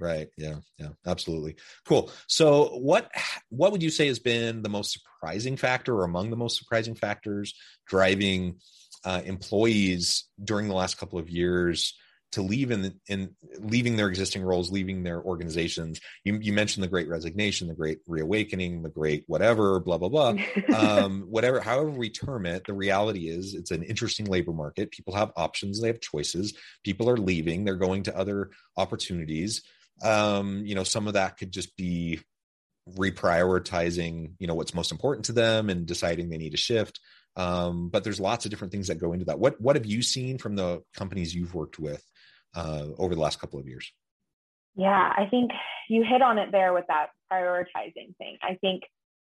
Right. 0.00 0.28
Yeah. 0.36 0.56
Yeah. 0.78 0.90
Absolutely. 1.06 1.56
Cool. 1.84 2.10
So, 2.28 2.78
what 2.78 3.10
what 3.48 3.72
would 3.72 3.82
you 3.82 3.90
say 3.90 4.06
has 4.06 4.20
been 4.20 4.62
the 4.62 4.68
most 4.68 4.92
surprising 4.92 5.56
factor, 5.56 5.96
or 5.96 6.04
among 6.04 6.30
the 6.30 6.36
most 6.36 6.56
surprising 6.56 6.94
factors, 6.94 7.52
driving 7.88 8.60
uh, 9.04 9.22
employees 9.24 10.24
during 10.42 10.68
the 10.68 10.74
last 10.74 10.98
couple 10.98 11.18
of 11.18 11.28
years 11.28 11.94
to 12.32 12.42
leave 12.42 12.70
in 12.70 13.00
in 13.08 13.34
leaving 13.58 13.96
their 13.96 14.08
existing 14.08 14.42
roles, 14.42 14.70
leaving 14.70 15.02
their 15.02 15.22
organizations? 15.22 16.00
You, 16.24 16.38
you 16.40 16.52
mentioned 16.52 16.84
the 16.84 16.88
Great 16.88 17.08
Resignation, 17.08 17.68
the 17.68 17.74
Great 17.74 17.98
Reawakening, 18.06 18.82
the 18.82 18.90
Great 18.90 19.24
whatever, 19.26 19.80
blah 19.80 19.98
blah 19.98 20.08
blah. 20.08 20.34
um, 20.76 21.22
whatever, 21.22 21.60
however 21.60 21.90
we 21.90 22.10
term 22.10 22.46
it, 22.46 22.66
the 22.66 22.74
reality 22.74 23.28
is 23.28 23.54
it's 23.54 23.70
an 23.70 23.82
interesting 23.82 24.26
labor 24.26 24.52
market. 24.52 24.90
People 24.90 25.14
have 25.14 25.32
options, 25.36 25.80
they 25.80 25.88
have 25.88 26.00
choices. 26.00 26.54
People 26.84 27.08
are 27.08 27.16
leaving; 27.16 27.64
they're 27.64 27.76
going 27.76 28.02
to 28.04 28.16
other 28.16 28.50
opportunities 28.76 29.62
um, 30.02 30.64
you 30.64 30.74
know, 30.74 30.84
some 30.84 31.06
of 31.06 31.14
that 31.14 31.36
could 31.36 31.52
just 31.52 31.76
be 31.76 32.20
reprioritizing, 32.96 34.32
you 34.38 34.46
know, 34.46 34.54
what's 34.54 34.74
most 34.74 34.92
important 34.92 35.26
to 35.26 35.32
them 35.32 35.68
and 35.70 35.86
deciding 35.86 36.28
they 36.28 36.38
need 36.38 36.54
a 36.54 36.58
shift. 36.58 37.00
Um, 37.38 37.88
but 37.88 38.02
there's 38.02 38.20
lots 38.20 38.44
of 38.44 38.50
different 38.50 38.72
things 38.72 38.88
that 38.88 38.96
go 38.96 39.12
into 39.12 39.24
that. 39.26 39.38
What 39.38 39.60
what 39.60 39.76
have 39.76 39.86
you 39.86 40.02
seen 40.02 40.38
from 40.38 40.56
the 40.56 40.82
companies 40.94 41.34
you've 41.34 41.54
worked 41.54 41.78
with 41.78 42.04
uh, 42.54 42.86
over 42.98 43.14
the 43.14 43.20
last 43.20 43.40
couple 43.40 43.60
of 43.60 43.68
years? 43.68 43.90
Yeah, 44.74 45.12
I 45.16 45.26
think 45.30 45.52
you 45.88 46.04
hit 46.04 46.20
on 46.20 46.38
it 46.38 46.50
there 46.52 46.74
with 46.74 46.84
that 46.88 47.10
prioritizing 47.32 48.16
thing. 48.18 48.38
I 48.42 48.56
think 48.60 48.82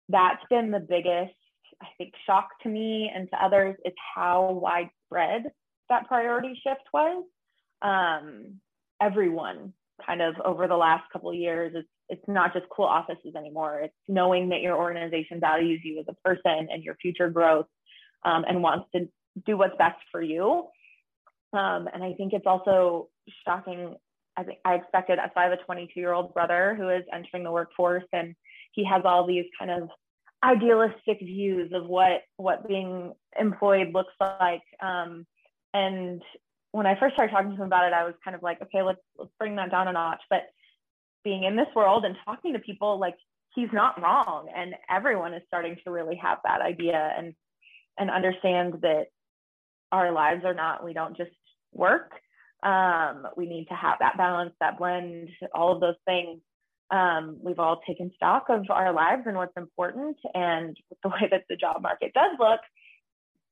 that's 0.08 0.42
been 0.50 0.70
the 0.70 0.80
biggest, 0.80 1.34
I 1.80 1.86
think, 1.98 2.14
shock 2.26 2.48
to 2.62 2.68
me 2.68 3.10
and 3.14 3.28
to 3.30 3.44
others 3.44 3.76
is 3.84 3.94
how 4.14 4.52
widespread 4.52 5.52
that 5.88 6.08
priority 6.08 6.60
shift 6.64 6.82
was. 6.92 7.24
Um, 7.82 8.60
everyone 9.00 9.72
kind 10.04 10.22
of 10.22 10.34
over 10.44 10.66
the 10.66 10.76
last 10.76 11.04
couple 11.12 11.30
of 11.30 11.36
years 11.36 11.72
it's 11.74 11.88
it's 12.08 12.28
not 12.28 12.52
just 12.52 12.66
cool 12.74 12.86
offices 12.86 13.34
anymore 13.36 13.80
it's 13.80 13.94
knowing 14.08 14.48
that 14.48 14.60
your 14.60 14.76
organization 14.76 15.40
values 15.40 15.80
you 15.84 15.98
as 15.98 16.06
a 16.08 16.28
person 16.28 16.68
and 16.70 16.82
your 16.82 16.94
future 16.96 17.28
growth 17.28 17.66
um, 18.24 18.44
and 18.48 18.62
wants 18.62 18.86
to 18.94 19.08
do 19.46 19.56
what's 19.56 19.76
best 19.76 19.98
for 20.10 20.22
you. 20.22 20.66
Um, 21.52 21.88
and 21.92 22.04
i 22.04 22.12
think 22.14 22.32
it's 22.32 22.46
also 22.46 23.08
shocking. 23.44 23.96
I 24.36 24.44
think 24.44 24.58
i 24.64 24.74
expected 24.74 25.18
so 25.18 25.40
i 25.40 25.44
have 25.44 25.52
a 25.52 25.56
22 25.64 25.98
year 25.98 26.12
old 26.12 26.32
brother 26.32 26.74
who 26.76 26.88
is 26.88 27.02
entering 27.12 27.42
the 27.42 27.50
workforce 27.50 28.04
and 28.12 28.36
he 28.72 28.84
has 28.84 29.02
all 29.04 29.26
these 29.26 29.46
kind 29.58 29.70
of 29.70 29.88
idealistic 30.44 31.20
views 31.20 31.72
of 31.74 31.86
what 31.86 32.22
what 32.36 32.66
being 32.66 33.12
employed 33.38 33.92
looks 33.92 34.14
like. 34.20 34.62
Um, 34.80 35.26
and 35.74 36.22
when 36.72 36.86
I 36.86 36.98
first 36.98 37.14
started 37.14 37.32
talking 37.32 37.50
to 37.50 37.56
him 37.56 37.66
about 37.66 37.86
it, 37.86 37.92
I 37.92 38.04
was 38.04 38.14
kind 38.24 38.34
of 38.34 38.42
like, 38.42 38.62
okay, 38.62 38.82
let's 38.82 39.00
let's 39.18 39.30
bring 39.38 39.56
that 39.56 39.70
down 39.70 39.88
a 39.88 39.92
notch. 39.92 40.22
But 40.30 40.42
being 41.24 41.44
in 41.44 41.56
this 41.56 41.68
world 41.74 42.04
and 42.04 42.16
talking 42.24 42.54
to 42.54 42.58
people, 42.58 42.98
like 42.98 43.16
he's 43.54 43.68
not 43.72 44.00
wrong, 44.00 44.48
and 44.54 44.74
everyone 44.88 45.34
is 45.34 45.42
starting 45.46 45.76
to 45.84 45.90
really 45.90 46.16
have 46.16 46.38
that 46.44 46.60
idea. 46.60 47.12
And 47.16 47.34
and 47.98 48.10
understand 48.10 48.74
that 48.82 49.06
our 49.92 50.12
lives 50.12 50.44
are 50.44 50.54
not 50.54 50.84
we 50.84 50.92
don't 50.92 51.16
just 51.16 51.30
work. 51.72 52.12
Um, 52.62 53.26
we 53.36 53.46
need 53.46 53.66
to 53.68 53.74
have 53.74 53.96
that 54.00 54.16
balance, 54.16 54.52
that 54.60 54.78
blend, 54.78 55.30
all 55.54 55.72
of 55.72 55.80
those 55.80 55.96
things. 56.04 56.40
Um, 56.90 57.38
we've 57.40 57.58
all 57.58 57.80
taken 57.86 58.10
stock 58.16 58.46
of 58.48 58.66
our 58.68 58.92
lives 58.92 59.22
and 59.26 59.36
what's 59.36 59.56
important, 59.56 60.16
and 60.34 60.76
the 61.02 61.08
way 61.20 61.28
that 61.30 61.44
the 61.48 61.56
job 61.56 61.82
market 61.82 62.12
does 62.12 62.36
look 62.38 62.60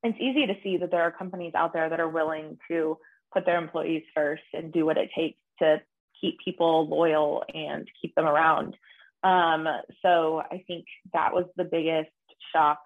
it's 0.03 0.19
easy 0.21 0.47
to 0.47 0.55
see 0.63 0.77
that 0.79 0.91
there 0.91 1.03
are 1.03 1.11
companies 1.11 1.53
out 1.55 1.73
there 1.73 1.89
that 1.89 2.01
are 2.01 2.09
willing 2.09 2.59
to 2.69 2.99
put 3.33 3.45
their 3.45 3.59
employees 3.59 4.05
first 4.15 4.43
and 4.53 4.73
do 4.73 4.87
what 4.87 4.97
it 4.97 5.11
takes 5.17 5.39
to 5.61 5.81
keep 6.21 6.39
people 6.45 6.89
loyal 6.89 7.45
and 7.53 7.89
keep 8.01 8.15
them 8.15 8.27
around. 8.27 8.77
Um, 9.25 9.67
so 10.03 10.43
I 10.51 10.65
think 10.67 10.85
that 11.13 11.33
was 11.33 11.47
the 11.57 11.65
biggest 11.65 12.11
shock 12.53 12.81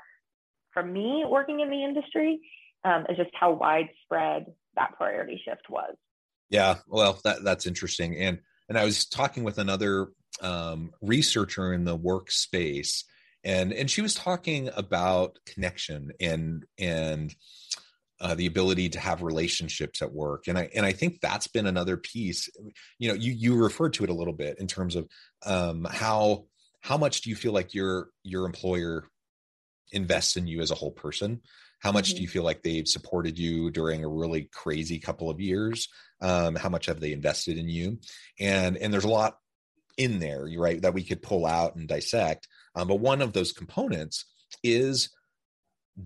for 0.73 0.83
me 0.83 1.25
working 1.29 1.61
in 1.61 1.71
the 1.71 1.85
industry 1.85 2.41
um, 2.85 3.07
is 3.09 3.17
just 3.17 3.31
how 3.39 3.53
widespread 3.53 4.47
that 4.77 4.97
priority 4.97 5.41
shift 5.45 5.69
was. 5.69 5.95
Yeah, 6.51 6.77
well, 6.87 7.19
that 7.25 7.45
that's 7.45 7.67
interesting, 7.67 8.17
and 8.17 8.39
and 8.69 8.79
I 8.79 8.85
was 8.85 9.07
talking 9.07 9.45
with 9.45 9.59
another 9.59 10.09
um, 10.41 10.93
researcher 11.01 11.73
in 11.73 11.85
the 11.85 11.97
workspace 11.97 13.05
and 13.45 13.73
and 13.73 13.91
she 13.91 14.03
was 14.03 14.15
talking 14.15 14.71
about 14.77 15.39
connection 15.47 16.13
and 16.21 16.65
and 16.79 17.35
uh, 18.21 18.37
the 18.37 18.47
ability 18.47 18.89
to 18.89 19.01
have 19.01 19.23
relationships 19.23 20.01
at 20.01 20.13
work. 20.13 20.47
And 20.47 20.57
i 20.57 20.69
and 20.75 20.87
i 20.87 20.93
think 20.93 21.21
that's 21.21 21.49
been 21.49 21.67
another 21.67 21.97
piece. 21.97 22.49
You 22.99 23.09
know 23.09 23.15
you 23.15 23.33
you 23.33 23.57
referred 23.57 23.95
to 23.95 24.05
it 24.05 24.11
a 24.11 24.15
little 24.15 24.33
bit 24.33 24.59
in 24.59 24.67
terms 24.67 24.97
of 24.97 25.09
um, 25.45 25.87
how 25.91 26.45
how 26.81 26.97
much 26.97 27.23
do 27.23 27.31
you 27.31 27.37
feel 27.37 27.53
like 27.53 27.75
your 27.75 28.09
your 28.23 28.47
employer 28.47 29.05
invests 29.92 30.37
in 30.37 30.46
you 30.46 30.61
as 30.61 30.70
a 30.70 30.76
whole 30.76 30.90
person? 30.90 31.40
How 31.81 31.92
much 31.92 32.11
mm-hmm. 32.11 32.16
do 32.16 32.22
you 32.22 32.28
feel 32.28 32.44
like 32.44 32.62
they've 32.62 32.88
supported 32.88 33.38
you 33.38 33.70
during 33.70 34.05
a 34.05 34.09
really 34.09 34.48
crazy 34.52 34.98
couple 34.98 35.31
of 35.31 35.40
years? 35.40 35.88
Um, 36.20 36.55
how 36.55 36.68
much 36.68 36.87
have 36.87 37.00
they 37.00 37.12
invested 37.12 37.59
in 37.59 37.68
you? 37.68 37.98
And 38.38 38.76
and 38.76 38.92
there's 38.92 39.05
a 39.05 39.09
lot 39.09 39.38
in 39.98 40.18
there 40.18 40.48
right 40.57 40.81
that 40.83 40.94
we 40.94 41.05
could 41.05 41.22
pull 41.22 41.46
out 41.46 41.76
and 41.76 41.88
dissect. 41.88 42.48
Um, 42.74 42.88
but 42.88 43.00
one 43.00 43.20
of 43.20 43.33
those 43.33 43.52
components 43.52 44.24
is 44.62 45.11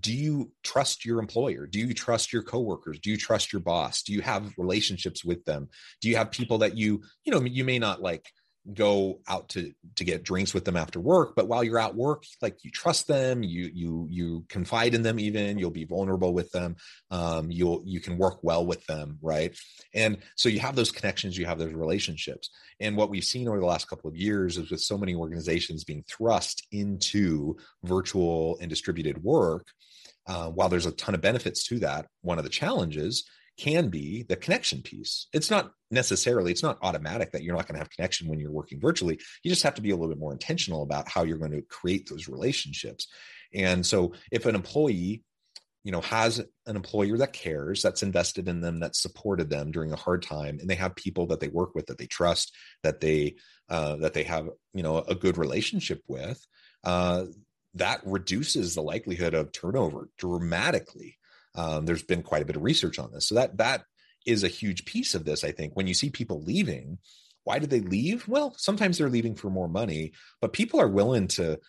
do 0.00 0.12
you 0.12 0.50
trust 0.64 1.04
your 1.04 1.20
employer? 1.20 1.66
Do 1.66 1.78
you 1.78 1.94
trust 1.94 2.32
your 2.32 2.42
coworkers? 2.42 2.98
Do 2.98 3.10
you 3.10 3.16
trust 3.16 3.52
your 3.52 3.60
boss? 3.60 4.02
Do 4.02 4.12
you 4.12 4.20
have 4.20 4.52
relationships 4.58 5.24
with 5.24 5.44
them? 5.44 5.68
Do 6.00 6.08
you 6.08 6.16
have 6.16 6.30
people 6.30 6.58
that 6.58 6.76
you 6.76 7.02
you 7.24 7.32
know 7.32 7.42
you 7.42 7.64
may 7.64 7.78
not 7.78 8.02
like 8.02 8.32
go 8.74 9.20
out 9.28 9.48
to 9.48 9.72
to 9.94 10.04
get 10.04 10.22
drinks 10.22 10.52
with 10.54 10.64
them 10.64 10.76
after 10.76 11.00
work 11.00 11.34
but 11.36 11.48
while 11.48 11.62
you're 11.62 11.78
at 11.78 11.94
work 11.94 12.24
like 12.42 12.64
you 12.64 12.70
trust 12.70 13.06
them 13.06 13.42
you 13.42 13.70
you 13.72 14.06
you 14.10 14.44
confide 14.48 14.94
in 14.94 15.02
them 15.02 15.20
even 15.20 15.58
you'll 15.58 15.70
be 15.70 15.84
vulnerable 15.84 16.32
with 16.32 16.50
them 16.52 16.74
um, 17.10 17.50
you'll 17.50 17.82
you 17.84 18.00
can 18.00 18.18
work 18.18 18.38
well 18.42 18.66
with 18.66 18.84
them 18.86 19.18
right? 19.22 19.56
And 19.94 20.18
so 20.36 20.48
you 20.48 20.60
have 20.60 20.76
those 20.76 20.92
connections 20.92 21.36
you 21.36 21.46
have 21.46 21.58
those 21.58 21.72
relationships. 21.72 22.50
And 22.80 22.96
what 22.96 23.10
we've 23.10 23.24
seen 23.24 23.48
over 23.48 23.58
the 23.58 23.66
last 23.66 23.88
couple 23.88 24.08
of 24.08 24.16
years 24.16 24.58
is 24.58 24.70
with 24.70 24.80
so 24.80 24.98
many 24.98 25.14
organizations 25.14 25.84
being 25.84 26.04
thrust 26.08 26.66
into 26.72 27.56
virtual 27.84 28.58
and 28.60 28.68
distributed 28.68 29.22
work 29.22 29.66
uh, 30.26 30.50
while 30.50 30.68
there's 30.68 30.86
a 30.86 30.92
ton 30.92 31.14
of 31.14 31.20
benefits 31.20 31.66
to 31.68 31.78
that 31.80 32.06
one 32.22 32.38
of 32.38 32.44
the 32.44 32.50
challenges 32.50 33.28
can 33.56 33.88
be 33.88 34.22
the 34.22 34.36
connection 34.36 34.82
piece. 34.82 35.28
It's 35.32 35.50
not 35.50 35.72
necessarily, 35.90 36.52
it's 36.52 36.62
not 36.62 36.78
automatic 36.82 37.32
that 37.32 37.42
you're 37.42 37.56
not 37.56 37.66
going 37.66 37.74
to 37.74 37.80
have 37.80 37.90
connection 37.90 38.28
when 38.28 38.38
you're 38.38 38.50
working 38.50 38.80
virtually. 38.80 39.18
You 39.42 39.50
just 39.50 39.62
have 39.62 39.74
to 39.74 39.82
be 39.82 39.90
a 39.90 39.96
little 39.96 40.10
bit 40.10 40.20
more 40.20 40.32
intentional 40.32 40.82
about 40.82 41.08
how 41.08 41.24
you're 41.24 41.38
going 41.38 41.52
to 41.52 41.62
create 41.62 42.08
those 42.08 42.28
relationships. 42.28 43.08
And 43.54 43.84
so 43.84 44.12
if 44.30 44.44
an 44.46 44.54
employee, 44.54 45.22
you 45.84 45.92
know, 45.92 46.00
has 46.00 46.40
an 46.66 46.76
employer 46.76 47.16
that 47.18 47.32
cares, 47.32 47.80
that's 47.80 48.02
invested 48.02 48.48
in 48.48 48.60
them, 48.60 48.80
that 48.80 48.96
supported 48.96 49.48
them 49.48 49.70
during 49.70 49.92
a 49.92 49.96
hard 49.96 50.22
time, 50.22 50.58
and 50.60 50.68
they 50.68 50.74
have 50.74 50.96
people 50.96 51.28
that 51.28 51.38
they 51.38 51.48
work 51.48 51.74
with 51.76 51.86
that 51.86 51.96
they 51.96 52.06
trust, 52.06 52.54
that 52.82 53.00
they 53.00 53.36
uh, 53.68 53.96
that 53.96 54.12
they 54.12 54.24
have, 54.24 54.48
you 54.74 54.82
know, 54.82 54.98
a 54.98 55.14
good 55.14 55.38
relationship 55.38 56.02
with, 56.08 56.44
uh, 56.84 57.24
that 57.74 58.00
reduces 58.04 58.74
the 58.74 58.82
likelihood 58.82 59.34
of 59.34 59.52
turnover 59.52 60.08
dramatically. 60.18 61.18
Um, 61.56 61.86
there's 61.86 62.02
been 62.02 62.22
quite 62.22 62.42
a 62.42 62.46
bit 62.46 62.56
of 62.56 62.62
research 62.62 62.98
on 62.98 63.12
this. 63.12 63.28
So 63.28 63.34
that 63.36 63.56
that 63.58 63.84
is 64.26 64.44
a 64.44 64.48
huge 64.48 64.84
piece 64.84 65.14
of 65.14 65.24
this. 65.24 65.44
I 65.44 65.52
think 65.52 65.74
when 65.74 65.86
you 65.86 65.94
see 65.94 66.10
people 66.10 66.42
leaving, 66.42 66.98
why 67.44 67.58
do 67.58 67.66
they 67.66 67.80
leave? 67.80 68.26
Well, 68.26 68.54
sometimes 68.56 68.98
they're 68.98 69.08
leaving 69.08 69.36
for 69.36 69.50
more 69.50 69.68
money, 69.68 70.12
but 70.40 70.52
people 70.52 70.80
are 70.80 70.88
willing 70.88 71.28
to 71.28 71.60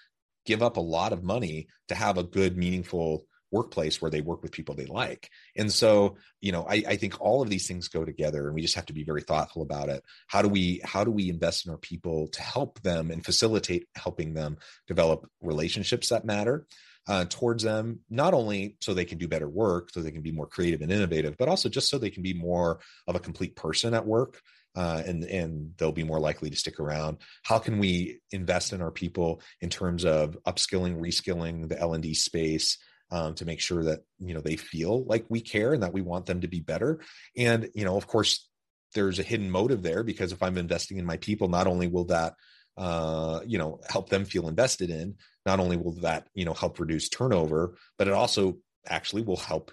give 0.45 0.63
up 0.63 0.78
a 0.78 0.82
lot 0.82 1.13
of 1.13 1.23
money 1.23 1.67
to 1.89 1.95
have 1.95 2.17
a 2.17 2.23
good, 2.23 2.58
meaningful 2.58 3.26
workplace 3.52 4.02
where 4.02 4.12
they 4.12 4.21
work 4.21 4.41
with 4.41 4.52
people 4.52 4.76
they 4.76 4.86
like. 4.86 5.30
And 5.56 5.71
so, 5.71 6.17
you 6.41 6.52
know, 6.52 6.65
I, 6.67 6.84
I, 6.88 6.95
think 6.97 7.21
all 7.21 7.41
of 7.41 7.50
these 7.50 7.67
things 7.67 7.88
go 7.88 8.04
together 8.04 8.45
and 8.45 8.54
we 8.54 8.62
just 8.62 8.76
have 8.76 8.88
to 8.88 8.93
be 8.93 9.04
very 9.04 9.21
thoughtful 9.21 9.62
about 9.62 9.89
it. 9.89 10.04
How 10.28 10.41
do 10.41 10.50
we 10.50 10.82
how 10.84 11.04
do 11.04 11.12
we 11.12 11.30
invest 11.30 11.65
in 11.65 11.71
our 11.71 11.78
people 11.78 12.28
to 12.30 12.41
help 12.41 12.82
them 12.82 13.10
and 13.10 13.23
facilitate 13.23 13.88
helping 13.95 14.34
them 14.34 14.58
develop 14.88 15.30
relationships 15.41 16.10
that 16.10 16.26
matter? 16.26 16.67
Uh, 17.08 17.24
towards 17.30 17.63
them, 17.63 18.00
not 18.10 18.34
only 18.34 18.76
so 18.82 18.93
they 18.93 19.06
can 19.06 19.17
do 19.17 19.30
better 19.30 19.48
work, 19.48 19.89
so 19.91 20.02
they 20.02 20.12
can 20.12 20.22
be 20.22 20.32
more 20.34 20.46
creative 20.46 20.82
and 20.82 20.91
innovative, 20.91 21.38
but 21.38 21.48
also 21.48 21.70
just 21.70 21.89
so 21.89 21.98
they 21.98 22.10
can 22.10 22.22
be 22.22 22.34
more 22.34 22.82
of 23.08 23.15
a 23.15 23.20
complete 23.20 23.56
person 23.56 23.93
at 23.93 24.06
work 24.06 24.41
uh, 24.78 25.02
and 25.06 25.24
and 25.24 25.74
they'll 25.78 25.91
be 25.91 26.04
more 26.04 26.20
likely 26.20 26.52
to 26.52 26.56
stick 26.56 26.80
around. 26.80 27.17
How 27.41 27.58
can 27.58 27.80
we 27.80 28.20
invest 28.32 28.74
in 28.74 28.82
our 28.82 28.91
people 28.91 29.41
in 29.60 29.70
terms 29.70 30.06
of 30.06 30.38
upskilling, 30.46 31.00
reskilling 31.00 31.67
the 31.67 31.80
L 31.80 31.93
and 31.93 32.04
D 32.04 32.13
space? 32.13 32.78
Um, 33.10 33.36
to 33.36 33.46
make 33.46 33.62
sure 33.62 33.86
that 33.86 34.02
you 34.20 34.34
know 34.34 34.41
they 34.41 34.58
feel 34.58 35.06
like 35.06 35.26
we 35.30 35.39
care 35.39 35.74
and 35.74 35.82
that 35.82 35.93
we 35.93 36.02
want 36.02 36.26
them 36.26 36.41
to 36.41 36.50
be 36.50 36.60
better 36.60 37.00
and 37.38 37.70
you 37.74 37.86
know 37.86 37.96
of 37.96 38.06
course 38.06 38.50
there's 38.93 39.17
a 39.17 39.24
hidden 39.24 39.50
motive 39.50 39.82
there 39.82 40.04
because 40.04 40.34
if 40.34 40.43
i'm 40.43 40.58
investing 40.58 40.98
in 40.98 41.06
my 41.06 41.15
people 41.15 41.48
not 41.48 41.67
only 41.67 41.88
will 41.88 42.04
that 42.04 42.34
uh, 42.78 43.42
you 43.46 43.58
know 43.58 43.80
help 43.90 44.10
them 44.10 44.26
feel 44.26 44.48
invested 44.48 44.90
in 44.90 45.16
not 45.46 45.60
only 45.60 45.78
will 45.78 45.94
that 45.94 46.28
you 46.34 46.46
know 46.46 46.54
help 46.54 46.80
reduce 46.80 47.10
turnover 47.10 47.76
but 47.98 48.08
it 48.08 48.13
also 48.13 48.58
actually 48.88 49.22
will 49.22 49.38
help 49.38 49.72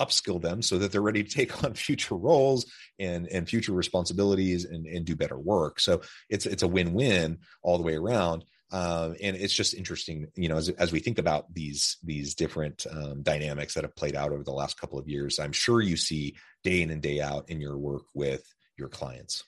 upskill 0.00 0.40
them 0.40 0.62
so 0.62 0.78
that 0.78 0.90
they're 0.90 1.02
ready 1.02 1.22
to 1.22 1.30
take 1.30 1.62
on 1.64 1.74
future 1.74 2.16
roles 2.16 2.66
and 2.98 3.28
and 3.28 3.48
future 3.48 3.72
responsibilities 3.72 4.64
and, 4.64 4.86
and 4.86 5.04
do 5.04 5.14
better 5.14 5.38
work. 5.38 5.78
So 5.78 6.00
it's 6.28 6.46
it's 6.46 6.62
a 6.62 6.68
win-win 6.68 7.38
all 7.62 7.76
the 7.76 7.84
way 7.84 7.96
around. 7.96 8.44
Um, 8.72 9.16
and 9.20 9.36
it's 9.36 9.52
just 9.52 9.74
interesting 9.74 10.28
you 10.36 10.48
know 10.48 10.56
as, 10.56 10.68
as 10.68 10.92
we 10.92 11.00
think 11.00 11.18
about 11.18 11.52
these 11.52 11.96
these 12.04 12.36
different 12.36 12.86
um, 12.90 13.22
dynamics 13.22 13.74
that 13.74 13.82
have 13.82 13.96
played 13.96 14.14
out 14.14 14.32
over 14.32 14.44
the 14.44 14.52
last 14.52 14.80
couple 14.80 14.96
of 14.96 15.08
years 15.08 15.40
i'm 15.40 15.50
sure 15.50 15.80
you 15.80 15.96
see 15.96 16.36
day 16.62 16.80
in 16.80 16.90
and 16.90 17.02
day 17.02 17.20
out 17.20 17.50
in 17.50 17.60
your 17.60 17.76
work 17.76 18.04
with 18.14 18.44
your 18.76 18.88
clients. 18.88 19.42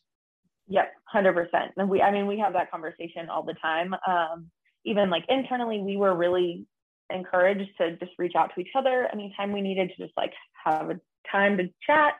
Yep 0.66 0.92
100% 1.14 1.46
and 1.76 1.88
we 1.88 2.00
i 2.02 2.10
mean 2.10 2.26
we 2.26 2.38
have 2.38 2.52
that 2.52 2.70
conversation 2.70 3.28
all 3.30 3.42
the 3.42 3.54
time 3.54 3.94
um, 4.06 4.50
even 4.84 5.10
like 5.10 5.24
internally 5.28 5.80
we 5.80 5.96
were 5.96 6.14
really 6.14 6.66
encouraged 7.10 7.70
to 7.78 7.96
just 7.96 8.12
reach 8.18 8.34
out 8.36 8.50
to 8.54 8.60
each 8.60 8.74
other 8.76 9.08
anytime 9.12 9.52
we 9.52 9.60
needed 9.60 9.90
to 9.90 10.04
just 10.04 10.16
like 10.16 10.32
have 10.64 10.90
a 10.90 11.00
time 11.30 11.56
to 11.58 11.68
chat. 11.86 12.14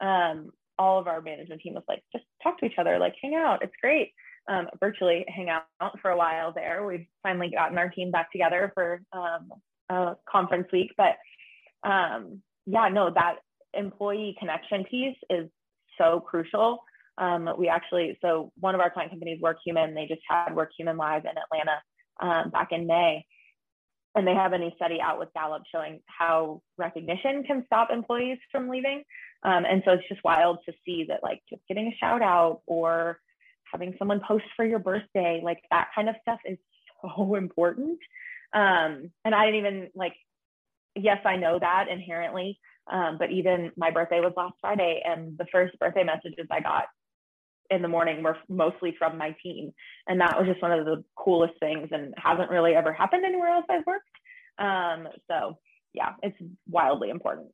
Um, 0.00 0.50
all 0.78 0.98
of 0.98 1.06
our 1.06 1.22
management 1.22 1.62
team 1.62 1.74
was 1.74 1.84
like, 1.88 2.02
just 2.12 2.24
talk 2.42 2.58
to 2.60 2.66
each 2.66 2.78
other, 2.78 2.98
like 2.98 3.14
hang 3.22 3.34
out. 3.34 3.62
It's 3.62 3.74
great. 3.80 4.12
Um, 4.48 4.68
virtually 4.78 5.24
hang 5.28 5.48
out 5.48 5.64
for 6.00 6.10
a 6.10 6.16
while 6.16 6.52
there. 6.52 6.86
We've 6.86 7.06
finally 7.22 7.50
gotten 7.50 7.78
our 7.78 7.88
team 7.88 8.10
back 8.10 8.30
together 8.30 8.70
for 8.74 9.00
um, 9.12 9.50
a 9.88 10.16
conference 10.30 10.68
week, 10.72 10.92
but 10.96 11.16
um, 11.88 12.42
yeah, 12.66 12.88
no, 12.88 13.10
that 13.10 13.36
employee 13.74 14.36
connection 14.38 14.84
piece 14.84 15.16
is 15.30 15.48
so 15.98 16.20
crucial. 16.20 16.80
Um, 17.18 17.48
we 17.58 17.68
actually, 17.68 18.18
so 18.20 18.52
one 18.58 18.74
of 18.74 18.80
our 18.80 18.90
client 18.90 19.10
companies, 19.10 19.40
WorkHuman, 19.42 19.94
they 19.94 20.06
just 20.06 20.22
had 20.28 20.50
WorkHuman 20.50 20.98
Live 20.98 21.24
in 21.24 21.32
Atlanta 21.38 21.80
um, 22.20 22.50
back 22.50 22.68
in 22.72 22.86
May 22.86 23.24
and 24.16 24.26
they 24.26 24.34
have 24.34 24.54
a 24.54 24.58
new 24.58 24.70
study 24.76 24.98
out 25.00 25.18
with 25.18 25.32
Gallup 25.34 25.62
showing 25.70 26.00
how 26.06 26.62
recognition 26.78 27.44
can 27.44 27.64
stop 27.66 27.90
employees 27.92 28.38
from 28.50 28.68
leaving. 28.68 29.04
Um, 29.42 29.66
and 29.66 29.82
so 29.84 29.92
it's 29.92 30.08
just 30.08 30.24
wild 30.24 30.58
to 30.64 30.72
see 30.86 31.04
that 31.08 31.22
like 31.22 31.42
just 31.50 31.60
getting 31.68 31.88
a 31.88 31.96
shout 32.00 32.22
out 32.22 32.62
or 32.66 33.20
having 33.70 33.94
someone 33.98 34.22
post 34.26 34.46
for 34.56 34.64
your 34.64 34.78
birthday, 34.78 35.42
like 35.44 35.58
that 35.70 35.88
kind 35.94 36.08
of 36.08 36.14
stuff 36.22 36.40
is 36.46 36.56
so 37.02 37.34
important. 37.36 37.98
Um, 38.54 39.10
and 39.26 39.34
I 39.34 39.44
didn't 39.44 39.60
even 39.60 39.88
like, 39.94 40.14
yes, 40.94 41.18
I 41.26 41.36
know 41.36 41.58
that 41.58 41.88
inherently. 41.90 42.58
Um, 42.90 43.18
but 43.18 43.30
even 43.30 43.70
my 43.76 43.90
birthday 43.90 44.20
was 44.20 44.32
last 44.36 44.54
Friday, 44.60 45.02
and 45.04 45.36
the 45.36 45.46
first 45.52 45.76
birthday 45.78 46.04
messages 46.04 46.46
I 46.50 46.60
got 46.60 46.84
in 47.70 47.82
the 47.82 47.88
morning 47.88 48.22
were 48.22 48.36
mostly 48.48 48.94
from 48.98 49.18
my 49.18 49.34
team. 49.42 49.72
And 50.06 50.20
that 50.20 50.38
was 50.38 50.46
just 50.46 50.62
one 50.62 50.72
of 50.72 50.84
the 50.84 51.04
coolest 51.16 51.54
things 51.60 51.88
and 51.90 52.14
hasn't 52.16 52.50
really 52.50 52.74
ever 52.74 52.92
happened 52.92 53.24
anywhere 53.24 53.48
else 53.48 53.66
I've 53.68 53.86
worked. 53.86 54.08
Um, 54.58 55.08
so 55.28 55.58
yeah, 55.92 56.12
it's 56.22 56.36
wildly 56.68 57.10
important. 57.10 57.48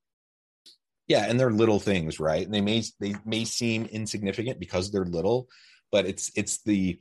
Yeah, 1.08 1.26
and 1.28 1.38
they're 1.38 1.50
little 1.50 1.80
things, 1.80 2.20
right? 2.20 2.44
And 2.44 2.54
they 2.54 2.60
may 2.60 2.82
they 3.00 3.14
may 3.24 3.44
seem 3.44 3.86
insignificant 3.86 4.58
because 4.58 4.90
they're 4.90 5.04
little, 5.04 5.48
but 5.90 6.06
it's 6.06 6.30
it's 6.36 6.62
the 6.62 6.98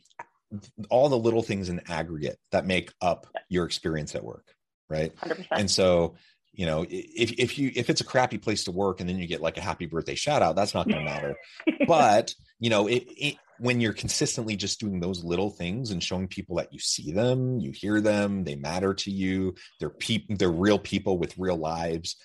all 0.90 1.08
the 1.08 1.18
little 1.18 1.44
things 1.44 1.70
in 1.70 1.82
aggregate 1.88 2.38
that 2.52 2.66
make 2.66 2.92
up 3.02 3.28
your 3.48 3.66
experience 3.66 4.16
at 4.16 4.24
work, 4.24 4.54
right? 4.90 5.16
100%. 5.18 5.46
And 5.52 5.72
so 5.72 6.16
you 6.54 6.66
know 6.66 6.86
if, 6.90 7.32
if 7.34 7.58
you 7.58 7.72
if 7.76 7.90
it's 7.90 8.02
a 8.02 8.06
crappy 8.06 8.38
place 8.38 8.66
to 8.66 8.72
work 8.72 9.00
and 9.00 9.10
then 9.10 9.18
you 9.18 9.28
get 9.28 9.42
like 9.42 9.58
a 9.58 9.62
happy 9.62 9.86
birthday 9.86 10.16
shout 10.16 10.42
out 10.42 10.56
that's 10.56 10.74
not 10.74 10.88
going 10.88 11.00
to 11.00 11.12
matter 11.12 11.36
but 11.88 12.34
you 12.62 12.70
know 12.70 12.88
it, 12.88 13.04
it, 13.18 13.36
when 13.60 13.82
you're 13.82 13.92
consistently 13.92 14.56
just 14.56 14.80
doing 14.80 15.02
those 15.02 15.24
little 15.24 15.50
things 15.50 15.92
and 15.92 16.02
showing 16.02 16.28
people 16.28 16.56
that 16.56 16.72
you 16.72 16.80
see 16.80 17.12
them 17.12 17.60
you 17.60 17.72
hear 17.72 18.00
them 18.00 18.46
they 18.46 18.56
matter 18.56 18.94
to 18.94 19.12
you 19.12 19.54
they're 19.80 19.90
people 19.90 20.38
they're 20.38 20.50
real 20.50 20.80
people 20.80 21.18
with 21.18 21.38
real 21.38 21.58
lives 21.58 22.16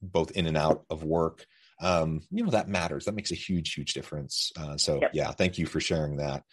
both 0.00 0.30
in 0.30 0.46
and 0.46 0.56
out 0.56 0.84
of 0.88 1.04
work 1.04 1.44
um 1.82 2.22
you 2.30 2.42
know 2.42 2.50
that 2.50 2.68
matters 2.68 3.04
that 3.04 3.14
makes 3.14 3.32
a 3.32 3.36
huge 3.36 3.74
huge 3.74 3.92
difference 3.92 4.52
uh, 4.58 4.78
so 4.78 4.98
yep. 5.02 5.10
yeah 5.12 5.30
thank 5.32 5.58
you 5.58 5.66
for 5.66 5.80
sharing 5.80 6.16
that 6.16 6.44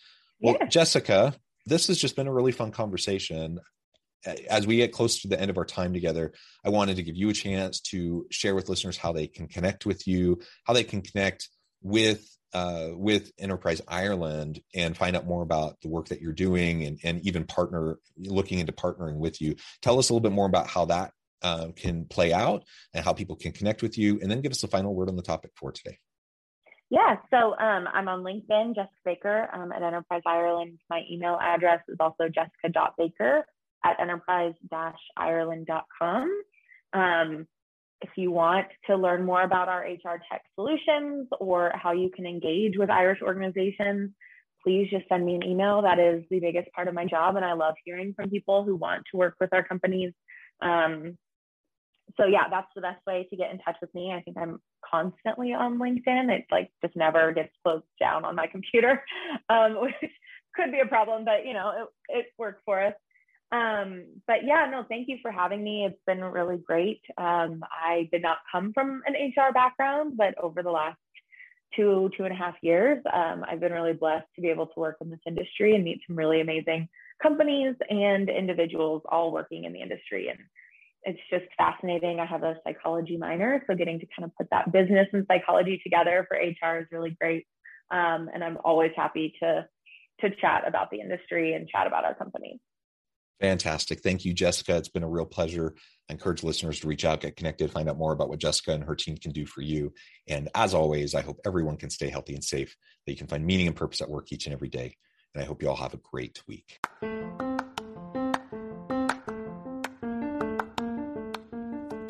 well 0.41 0.57
yeah. 0.59 0.67
jessica 0.67 1.33
this 1.65 1.87
has 1.87 1.97
just 1.97 2.15
been 2.15 2.27
a 2.27 2.33
really 2.33 2.51
fun 2.51 2.71
conversation 2.71 3.59
as 4.49 4.67
we 4.67 4.77
get 4.77 4.91
close 4.91 5.21
to 5.21 5.27
the 5.27 5.39
end 5.39 5.49
of 5.49 5.57
our 5.57 5.63
time 5.63 5.93
together, 5.93 6.33
I 6.65 6.69
wanted 6.69 6.97
to 6.97 7.03
give 7.03 7.15
you 7.15 7.29
a 7.29 7.33
chance 7.33 7.79
to 7.81 8.25
share 8.29 8.55
with 8.55 8.67
listeners 8.67 8.97
how 8.97 9.13
they 9.13 9.27
can 9.27 9.47
connect 9.47 9.85
with 9.85 10.07
you, 10.07 10.39
how 10.65 10.73
they 10.73 10.83
can 10.83 11.01
connect 11.01 11.49
with 11.81 12.27
uh, 12.53 12.89
with 12.93 13.31
Enterprise 13.37 13.81
Ireland 13.87 14.61
and 14.73 14.95
find 14.95 15.15
out 15.15 15.25
more 15.25 15.43
about 15.43 15.79
the 15.81 15.89
work 15.89 16.07
that 16.09 16.21
you're 16.21 16.33
doing 16.33 16.85
and, 16.85 16.99
and 17.03 17.21
even 17.21 17.45
partner 17.45 17.99
looking 18.17 18.59
into 18.59 18.71
partnering 18.71 19.17
with 19.17 19.41
you. 19.41 19.55
Tell 19.81 19.99
us 19.99 20.09
a 20.09 20.13
little 20.13 20.27
bit 20.27 20.35
more 20.35 20.47
about 20.47 20.67
how 20.67 20.85
that 20.85 21.11
uh, 21.41 21.67
can 21.75 22.05
play 22.05 22.33
out 22.33 22.63
and 22.93 23.05
how 23.05 23.13
people 23.13 23.35
can 23.35 23.51
connect 23.51 23.81
with 23.81 23.97
you, 23.97 24.19
and 24.21 24.31
then 24.31 24.41
give 24.41 24.51
us 24.51 24.61
the 24.61 24.67
final 24.67 24.93
word 24.95 25.09
on 25.09 25.15
the 25.15 25.21
topic 25.21 25.51
for 25.55 25.71
today. 25.71 25.97
Yeah, 26.89 27.17
so 27.29 27.55
um, 27.57 27.87
I'm 27.93 28.07
on 28.07 28.23
LinkedIn, 28.23 28.75
Jessica 28.75 28.95
Baker 29.03 29.49
um, 29.53 29.73
at 29.73 29.83
Enterprise 29.83 30.21
Ireland. 30.25 30.79
My 30.89 31.03
email 31.11 31.37
address 31.41 31.81
is 31.89 31.97
also 31.99 32.29
jessica.baker 32.29 33.45
at 33.83 33.99
enterprise-ireland.com. 33.99 36.43
Um, 36.93 37.45
if 38.01 38.09
you 38.15 38.31
want 38.31 38.67
to 38.87 38.95
learn 38.95 39.25
more 39.25 39.41
about 39.41 39.69
our 39.69 39.81
HR 39.81 40.21
tech 40.31 40.43
solutions 40.55 41.27
or 41.39 41.71
how 41.75 41.91
you 41.91 42.09
can 42.09 42.25
engage 42.25 42.77
with 42.77 42.89
Irish 42.89 43.21
organizations, 43.21 44.11
please 44.63 44.89
just 44.91 45.07
send 45.09 45.25
me 45.25 45.35
an 45.35 45.43
email. 45.43 45.81
That 45.81 45.99
is 45.99 46.23
the 46.29 46.39
biggest 46.39 46.71
part 46.73 46.87
of 46.87 46.93
my 46.93 47.05
job. 47.05 47.35
And 47.35 47.45
I 47.45 47.53
love 47.53 47.75
hearing 47.85 48.13
from 48.15 48.29
people 48.29 48.63
who 48.63 48.75
want 48.75 49.03
to 49.11 49.17
work 49.17 49.35
with 49.39 49.53
our 49.53 49.63
companies. 49.63 50.13
Um, 50.61 51.17
so 52.15 52.25
yeah, 52.25 52.49
that's 52.49 52.67
the 52.75 52.81
best 52.81 53.05
way 53.05 53.27
to 53.29 53.35
get 53.35 53.51
in 53.51 53.59
touch 53.59 53.77
with 53.81 53.93
me. 53.93 54.13
I 54.15 54.21
think 54.21 54.37
I'm 54.37 54.59
constantly 54.89 55.53
on 55.53 55.77
LinkedIn. 55.77 56.29
It 56.29 56.45
like 56.51 56.71
just 56.83 56.95
never 56.95 57.31
gets 57.31 57.51
closed 57.63 57.85
down 57.99 58.25
on 58.25 58.35
my 58.35 58.47
computer, 58.47 59.03
um, 59.49 59.81
which 59.81 60.11
could 60.55 60.71
be 60.71 60.79
a 60.79 60.87
problem, 60.87 61.25
but 61.25 61.45
you 61.45 61.53
know, 61.53 61.71
it, 62.09 62.19
it 62.19 62.25
worked 62.37 62.63
for 62.65 62.83
us. 62.83 62.93
Um, 63.51 64.05
but 64.27 64.43
yeah, 64.43 64.67
no, 64.69 64.83
thank 64.89 65.07
you 65.07 65.17
for 65.21 65.31
having 65.31 65.63
me. 65.63 65.85
It's 65.85 66.01
been 66.05 66.21
really 66.21 66.57
great. 66.57 67.01
Um, 67.17 67.63
I 67.71 68.09
did 68.11 68.21
not 68.21 68.39
come 68.51 68.73
from 68.73 69.01
an 69.05 69.13
HR 69.13 69.53
background, 69.53 70.17
but 70.17 70.37
over 70.41 70.61
the 70.61 70.71
last 70.71 70.97
two, 71.75 72.09
two 72.17 72.23
and 72.23 72.33
a 72.33 72.37
half 72.37 72.55
years, 72.61 73.01
um, 73.11 73.45
I've 73.49 73.59
been 73.59 73.71
really 73.71 73.93
blessed 73.93 74.27
to 74.35 74.41
be 74.41 74.49
able 74.49 74.67
to 74.67 74.79
work 74.79 74.97
in 75.01 75.09
this 75.09 75.19
industry 75.25 75.75
and 75.75 75.83
meet 75.83 76.01
some 76.07 76.17
really 76.17 76.41
amazing 76.41 76.89
companies 77.21 77.75
and 77.89 78.29
individuals 78.29 79.01
all 79.09 79.31
working 79.31 79.63
in 79.63 79.73
the 79.73 79.81
industry. 79.81 80.27
And 80.29 80.39
it's 81.03 81.19
just 81.29 81.45
fascinating. 81.57 82.19
I 82.19 82.25
have 82.25 82.43
a 82.43 82.57
psychology 82.65 83.17
minor, 83.17 83.63
so 83.67 83.75
getting 83.75 83.99
to 83.99 84.07
kind 84.17 84.25
of 84.25 84.35
put 84.35 84.49
that 84.51 84.71
business 84.73 85.07
and 85.13 85.25
psychology 85.27 85.79
together 85.83 86.27
for 86.27 86.37
HR 86.37 86.79
is 86.79 86.87
really 86.91 87.15
great. 87.19 87.45
Um, 87.91 88.29
and 88.33 88.43
I'm 88.43 88.57
always 88.63 88.91
happy 88.95 89.33
to 89.41 89.65
to 90.19 90.35
chat 90.41 90.63
about 90.67 90.89
the 90.89 90.99
industry 90.99 91.53
and 91.53 91.69
chat 91.69 91.85
about 91.85 92.03
our 92.03 92.15
company. 92.15 92.59
Fantastic. 93.39 94.01
Thank 94.01 94.25
you, 94.25 94.33
Jessica. 94.33 94.77
It's 94.77 94.89
been 94.89 95.03
a 95.03 95.09
real 95.09 95.25
pleasure. 95.25 95.75
I 96.09 96.13
encourage 96.13 96.43
listeners 96.43 96.79
to 96.79 96.87
reach 96.87 97.05
out, 97.05 97.21
get 97.21 97.35
connected, 97.35 97.71
find 97.71 97.89
out 97.89 97.97
more 97.97 98.13
about 98.13 98.29
what 98.29 98.39
Jessica 98.39 98.71
and 98.71 98.83
her 98.83 98.95
team 98.95 99.17
can 99.17 99.31
do 99.31 99.45
for 99.45 99.61
you. 99.61 99.93
And 100.27 100.49
as 100.55 100.73
always, 100.73 101.13
I 101.13 101.21
hope 101.21 101.39
everyone 101.45 101.77
can 101.77 101.89
stay 101.89 102.09
healthy 102.09 102.33
and 102.33 102.43
safe, 102.43 102.75
that 103.05 103.11
you 103.11 103.17
can 103.17 103.27
find 103.27 103.45
meaning 103.45 103.67
and 103.67 103.75
purpose 103.75 104.01
at 104.01 104.09
work 104.09 104.31
each 104.31 104.45
and 104.47 104.53
every 104.53 104.69
day. 104.69 104.95
And 105.35 105.43
I 105.43 105.45
hope 105.45 105.61
you 105.61 105.69
all 105.69 105.75
have 105.75 105.93
a 105.93 105.97
great 105.97 106.41
week. 106.47 106.79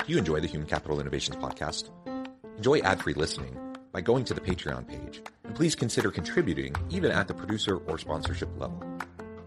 Do 0.08 0.14
you 0.14 0.18
enjoy 0.18 0.40
the 0.40 0.46
Human 0.46 0.66
Capital 0.66 1.00
Innovations 1.00 1.36
podcast? 1.36 1.90
Enjoy 2.56 2.78
ad 2.78 3.02
free 3.02 3.12
listening 3.12 3.58
by 3.92 4.00
going 4.00 4.24
to 4.24 4.34
the 4.34 4.40
Patreon 4.40 4.88
page, 4.88 5.20
and 5.44 5.54
please 5.54 5.74
consider 5.74 6.10
contributing 6.10 6.74
even 6.88 7.10
at 7.10 7.28
the 7.28 7.34
producer 7.34 7.76
or 7.76 7.98
sponsorship 7.98 8.48
level. 8.58 8.82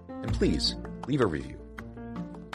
And 0.09 0.31
please 0.33 0.75
leave 1.07 1.21
a 1.21 1.25
review. 1.25 1.60